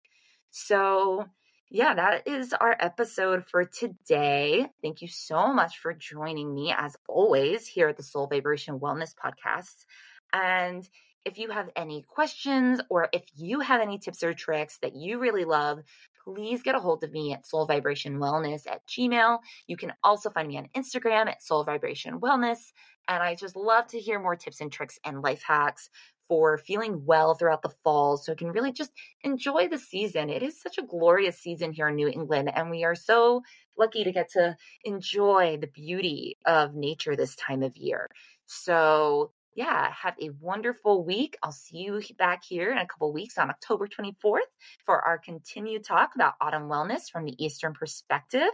So 0.52 1.26
yeah, 1.72 1.94
that 1.94 2.28
is 2.28 2.54
our 2.54 2.76
episode 2.80 3.46
for 3.46 3.64
today. 3.64 4.68
Thank 4.82 5.04
you 5.04 5.08
so 5.08 5.54
much 5.54 5.78
for 5.78 5.94
joining 5.94 6.54
me, 6.54 6.74
as 6.76 6.96
always, 7.08 7.68
here 7.68 7.90
at 7.90 7.98
the 7.98 8.04
Soul 8.04 8.26
Vibration 8.26 8.80
Wellness 8.80 9.14
Podcast. 9.14 9.86
And 10.34 10.88
if 11.26 11.38
you 11.38 11.52
have 11.52 11.70
any 11.76 12.04
questions 12.08 12.82
or 12.90 13.10
if 13.14 13.24
you 13.36 13.60
have 13.60 13.82
any 13.82 14.00
tips 14.00 14.24
or 14.24 14.34
tricks 14.34 14.80
that 14.82 14.96
you 14.96 15.20
really 15.20 15.46
love, 15.46 15.80
please 16.24 16.64
get 16.64 16.74
a 16.74 16.80
hold 16.80 17.04
of 17.04 17.12
me 17.12 17.34
at 17.34 17.46
Soul 17.46 17.68
Vibration 17.68 18.18
Wellness 18.18 18.66
at 18.68 18.82
Gmail. 18.88 19.38
You 19.68 19.78
can 19.78 19.94
also 20.04 20.32
find 20.32 20.48
me 20.48 20.58
on 20.58 20.70
Instagram 20.76 21.28
at 21.28 21.44
Soul 21.44 21.64
Vibration 21.66 22.20
Wellness. 22.20 22.60
And 23.08 23.22
I 23.22 23.36
just 23.36 23.56
love 23.56 23.86
to 23.88 24.00
hear 24.00 24.20
more 24.20 24.36
tips 24.36 24.62
and 24.62 24.72
tricks 24.72 24.98
and 25.06 25.22
life 25.22 25.44
hacks 25.46 25.92
for 26.30 26.58
feeling 26.60 27.04
well 27.06 27.34
throughout 27.34 27.64
the 27.64 27.74
fall 27.84 28.16
so 28.16 28.32
I 28.32 28.36
can 28.36 28.52
really 28.52 28.72
just 28.72 28.92
enjoy 29.24 29.68
the 29.68 29.80
season. 29.80 30.30
It 30.30 30.44
is 30.44 30.62
such 30.62 30.78
a 30.78 30.84
glorious 30.84 31.38
season 31.40 31.74
here 31.74 31.90
in 31.90 31.96
New 31.96 32.08
England, 32.08 32.52
and 32.56 32.70
we 32.70 32.86
are 32.86 32.96
so 32.96 33.42
lucky 33.78 34.06
to 34.06 34.12
get 34.14 34.30
to 34.34 34.56
enjoy 34.86 35.58
the 35.60 35.68
beauty 35.68 36.38
of 36.46 36.76
nature 36.76 37.16
this 37.16 37.36
time 37.36 37.64
of 37.64 37.76
year. 37.76 38.10
So, 38.46 39.32
yeah, 39.56 39.92
have 39.92 40.16
a 40.22 40.30
wonderful 40.40 41.04
week. 41.04 41.36
I'll 41.44 41.52
see 41.52 41.80
you 41.80 42.02
back 42.18 42.44
here 42.48 42.72
in 42.72 42.78
a 42.78 42.86
couple 42.86 43.12
weeks 43.12 43.38
on 43.38 43.50
October 43.50 43.88
24th 43.88 44.40
for 44.86 45.02
our 45.02 45.18
continued 45.18 45.84
talk 45.84 46.12
about 46.16 46.36
autumn 46.40 46.70
wellness 46.70 47.10
from 47.12 47.26
the 47.26 47.44
Eastern 47.44 47.74
perspective. 47.74 48.50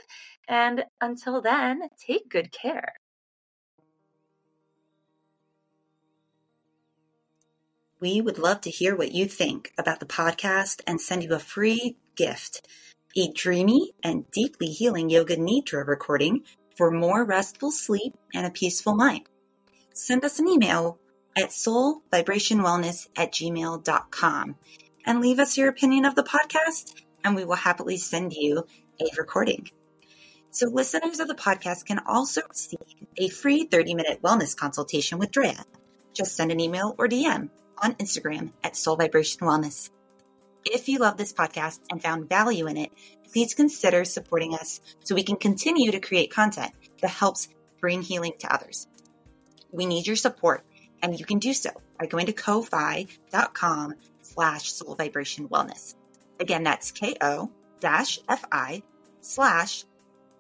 And 0.48 0.86
until 1.02 1.42
then, 1.42 1.82
take 2.00 2.30
good 2.30 2.52
care. 2.52 2.94
We 8.02 8.20
would 8.20 8.38
love 8.38 8.62
to 8.62 8.70
hear 8.70 8.96
what 8.96 9.14
you 9.14 9.26
think 9.26 9.72
about 9.78 10.02
the 10.02 10.06
podcast 10.06 10.82
and 10.86 11.00
send 11.00 11.24
you 11.24 11.34
a 11.34 11.40
free 11.40 11.96
gift 12.16 12.68
a 13.18 13.32
dreamy 13.32 13.94
and 14.04 14.30
deeply 14.32 14.68
healing 14.68 15.10
yoga 15.10 15.38
nidra 15.38 15.88
recording 15.88 16.44
for 16.76 16.92
more 16.92 17.24
restful 17.24 17.72
sleep 17.72 18.14
and 18.34 18.46
a 18.46 18.50
peaceful 18.50 18.94
mind. 18.94 19.26
Send 19.94 20.26
us 20.26 20.40
an 20.40 20.50
email 20.50 21.00
at 21.38 21.52
soulvibrationwellness 21.52 23.08
at 23.16 23.32
gmail.com 23.32 24.56
and 25.06 25.22
leave 25.22 25.40
us 25.40 25.58
your 25.58 25.70
opinion 25.70 26.04
of 26.04 26.16
the 26.16 26.24
podcast, 26.24 26.94
and 27.24 27.36
we 27.36 27.46
will 27.46 27.56
happily 27.56 27.96
send 27.96 28.34
you 28.34 28.66
a 29.00 29.06
recording. 29.18 29.70
So, 30.52 30.68
listeners 30.68 31.22
of 31.22 31.30
the 31.30 31.36
podcast 31.36 31.86
can 31.86 32.00
also 32.06 32.42
receive 32.50 32.80
a 33.16 33.30
free 33.30 33.66
30 33.66 33.96
minute 33.96 34.22
wellness 34.22 34.58
consultation 34.58 35.20
with 35.20 35.32
Drea. 35.32 35.64
Just 36.14 36.36
send 36.36 36.52
an 36.52 36.60
email 36.60 36.96
or 36.98 37.08
DM 37.08 37.50
on 37.78 37.96
Instagram 37.96 38.52
at 38.64 38.76
Soul 38.76 38.96
Vibration 38.96 39.42
Wellness. 39.42 39.90
If 40.66 40.90
you 40.90 41.00
love 41.00 41.18
this 41.18 41.34
podcast 41.34 41.80
and 41.92 42.02
found 42.02 42.30
value 42.30 42.68
in 42.68 42.78
it, 42.78 42.92
please 43.32 43.54
consider 43.54 44.04
supporting 44.06 44.56
us 44.56 44.82
so 45.04 45.14
we 45.14 45.24
can 45.24 45.36
continue 45.36 45.92
to 45.92 46.00
create 46.00 46.32
content 46.32 46.72
that 47.02 47.12
helps 47.12 47.50
bring 47.80 48.02
healing 48.02 48.34
to 48.40 48.54
others. 48.54 48.88
We 49.72 49.86
need 49.86 50.08
your 50.08 50.16
support, 50.16 50.64
and 51.02 51.20
you 51.20 51.26
can 51.26 51.40
do 51.40 51.54
so 51.54 51.70
by 52.00 52.08
going 52.08 52.26
to 52.28 52.34
ko-fi.com 52.34 53.96
slash 54.22 54.72
soul 54.72 54.96
vibration 54.96 55.50
wellness. 55.50 55.96
Again, 56.40 56.64
that's 56.64 56.92
ko 56.92 57.52
dash 57.80 58.20
fi 58.28 58.82
slash 59.22 59.86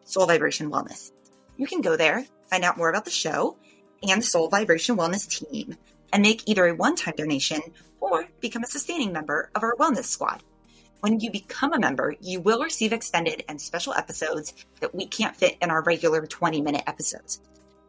soul 0.05 0.25
vibration 0.25 0.71
wellness. 0.71 1.11
You 1.57 1.67
can 1.67 1.81
go 1.81 1.95
there, 1.95 2.25
find 2.49 2.63
out 2.63 2.77
more 2.77 2.89
about 2.89 3.05
the 3.05 3.11
show 3.11 3.57
and 4.01 4.21
the 4.21 4.25
soul 4.25 4.49
vibration 4.49 4.97
wellness 4.97 5.27
team 5.27 5.75
and 6.11 6.21
make 6.21 6.47
either 6.47 6.65
a 6.67 6.75
one 6.75 6.95
time 6.95 7.13
donation 7.17 7.61
or 7.99 8.25
become 8.39 8.63
a 8.63 8.67
sustaining 8.67 9.11
member 9.11 9.49
of 9.55 9.63
our 9.63 9.75
wellness 9.75 10.05
squad. 10.05 10.43
When 11.01 11.19
you 11.19 11.31
become 11.31 11.73
a 11.73 11.79
member, 11.79 12.15
you 12.19 12.39
will 12.39 12.63
receive 12.63 12.93
extended 12.93 13.43
and 13.47 13.61
special 13.61 13.93
episodes 13.93 14.53
that 14.79 14.95
we 14.95 15.05
can't 15.05 15.35
fit 15.35 15.57
in 15.61 15.69
our 15.69 15.83
regular 15.83 16.25
20 16.25 16.61
minute 16.61 16.83
episodes. 16.87 17.41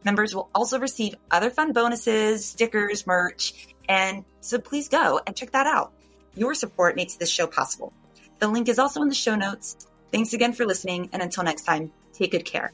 Members 0.05 0.35
will 0.35 0.51
also 0.55 0.79
receive 0.79 1.15
other 1.31 1.51
fun 1.51 1.73
bonuses, 1.73 2.45
stickers, 2.45 3.07
merch, 3.07 3.55
and 3.89 4.25
so 4.41 4.59
please 4.59 4.89
go 4.89 5.21
and 5.27 5.35
check 5.35 5.53
that 5.53 5.67
out. 5.67 5.93
Your 6.35 6.55
support 6.55 6.97
makes 6.97 7.17
this 7.17 7.31
show 7.31 7.47
possible. 7.47 7.93
The 8.39 8.49
link 8.49 8.69
is 8.69 8.79
also 8.79 9.01
in 9.03 9.09
the 9.09 9.15
show 9.15 9.35
notes. 9.35 9.77
Thanks 10.13 10.33
again 10.33 10.53
for 10.53 10.67
listening, 10.67 11.11
and 11.13 11.23
until 11.23 11.43
next 11.43 11.63
time, 11.63 11.93
take 12.13 12.33
good 12.33 12.45
care. 12.45 12.73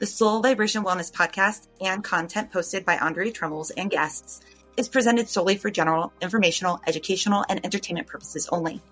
The 0.00 0.06
Soul 0.06 0.40
Vibration 0.40 0.82
Wellness 0.82 1.12
podcast 1.12 1.68
and 1.80 2.02
content 2.02 2.50
posted 2.50 2.84
by 2.84 2.98
Andre 2.98 3.30
Tremols 3.30 3.70
and 3.70 3.88
guests 3.88 4.40
is 4.76 4.88
presented 4.88 5.28
solely 5.28 5.56
for 5.56 5.70
general, 5.70 6.12
informational, 6.20 6.80
educational, 6.84 7.44
and 7.48 7.64
entertainment 7.64 8.08
purposes 8.08 8.48
only. 8.50 8.82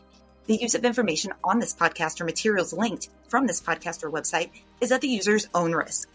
The 0.47 0.55
use 0.55 0.77
of 0.77 0.85
information 0.85 1.33
on 1.43 1.59
this 1.59 1.75
podcast 1.75 2.21
or 2.21 2.25
materials 2.25 2.73
linked 2.73 3.09
from 3.27 3.49
this 3.49 3.61
podcast 3.61 4.05
or 4.05 4.13
website 4.13 4.51
is 4.81 4.93
at 4.93 5.01
the 5.01 5.09
user's 5.09 5.49
own 5.53 5.73
risk. 5.73 6.09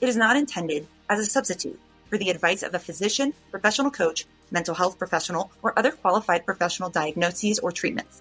It 0.00 0.08
is 0.08 0.16
not 0.16 0.36
intended 0.36 0.88
as 1.08 1.20
a 1.20 1.24
substitute 1.24 1.78
for 2.10 2.18
the 2.18 2.30
advice 2.30 2.64
of 2.64 2.74
a 2.74 2.80
physician, 2.80 3.34
professional 3.52 3.92
coach, 3.92 4.26
mental 4.50 4.74
health 4.74 4.98
professional, 4.98 5.52
or 5.62 5.78
other 5.78 5.92
qualified 5.92 6.44
professional 6.44 6.90
diagnoses 6.90 7.60
or 7.60 7.70
treatments. 7.70 8.20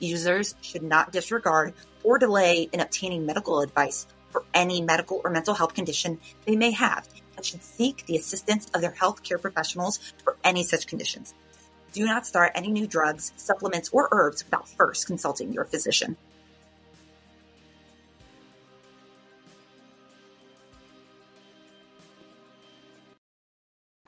Users 0.00 0.56
should 0.60 0.82
not 0.82 1.12
disregard 1.12 1.74
or 2.02 2.18
delay 2.18 2.68
in 2.72 2.80
obtaining 2.80 3.26
medical 3.26 3.60
advice 3.60 4.08
for 4.30 4.44
any 4.54 4.80
medical 4.80 5.20
or 5.24 5.30
mental 5.30 5.54
health 5.54 5.74
condition 5.74 6.18
they 6.44 6.56
may 6.56 6.70
have 6.70 7.08
and 7.36 7.44
should 7.44 7.62
seek 7.62 8.06
the 8.06 8.16
assistance 8.16 8.66
of 8.74 8.80
their 8.80 8.92
healthcare 8.92 9.40
professionals 9.40 9.98
for 10.24 10.36
any 10.44 10.64
such 10.64 10.86
conditions. 10.86 11.34
Do 11.92 12.04
not 12.04 12.26
start 12.26 12.52
any 12.54 12.70
new 12.70 12.86
drugs, 12.86 13.32
supplements, 13.36 13.88
or 13.92 14.08
herbs 14.12 14.44
without 14.44 14.68
first 14.68 15.06
consulting 15.06 15.52
your 15.52 15.64
physician. 15.64 16.16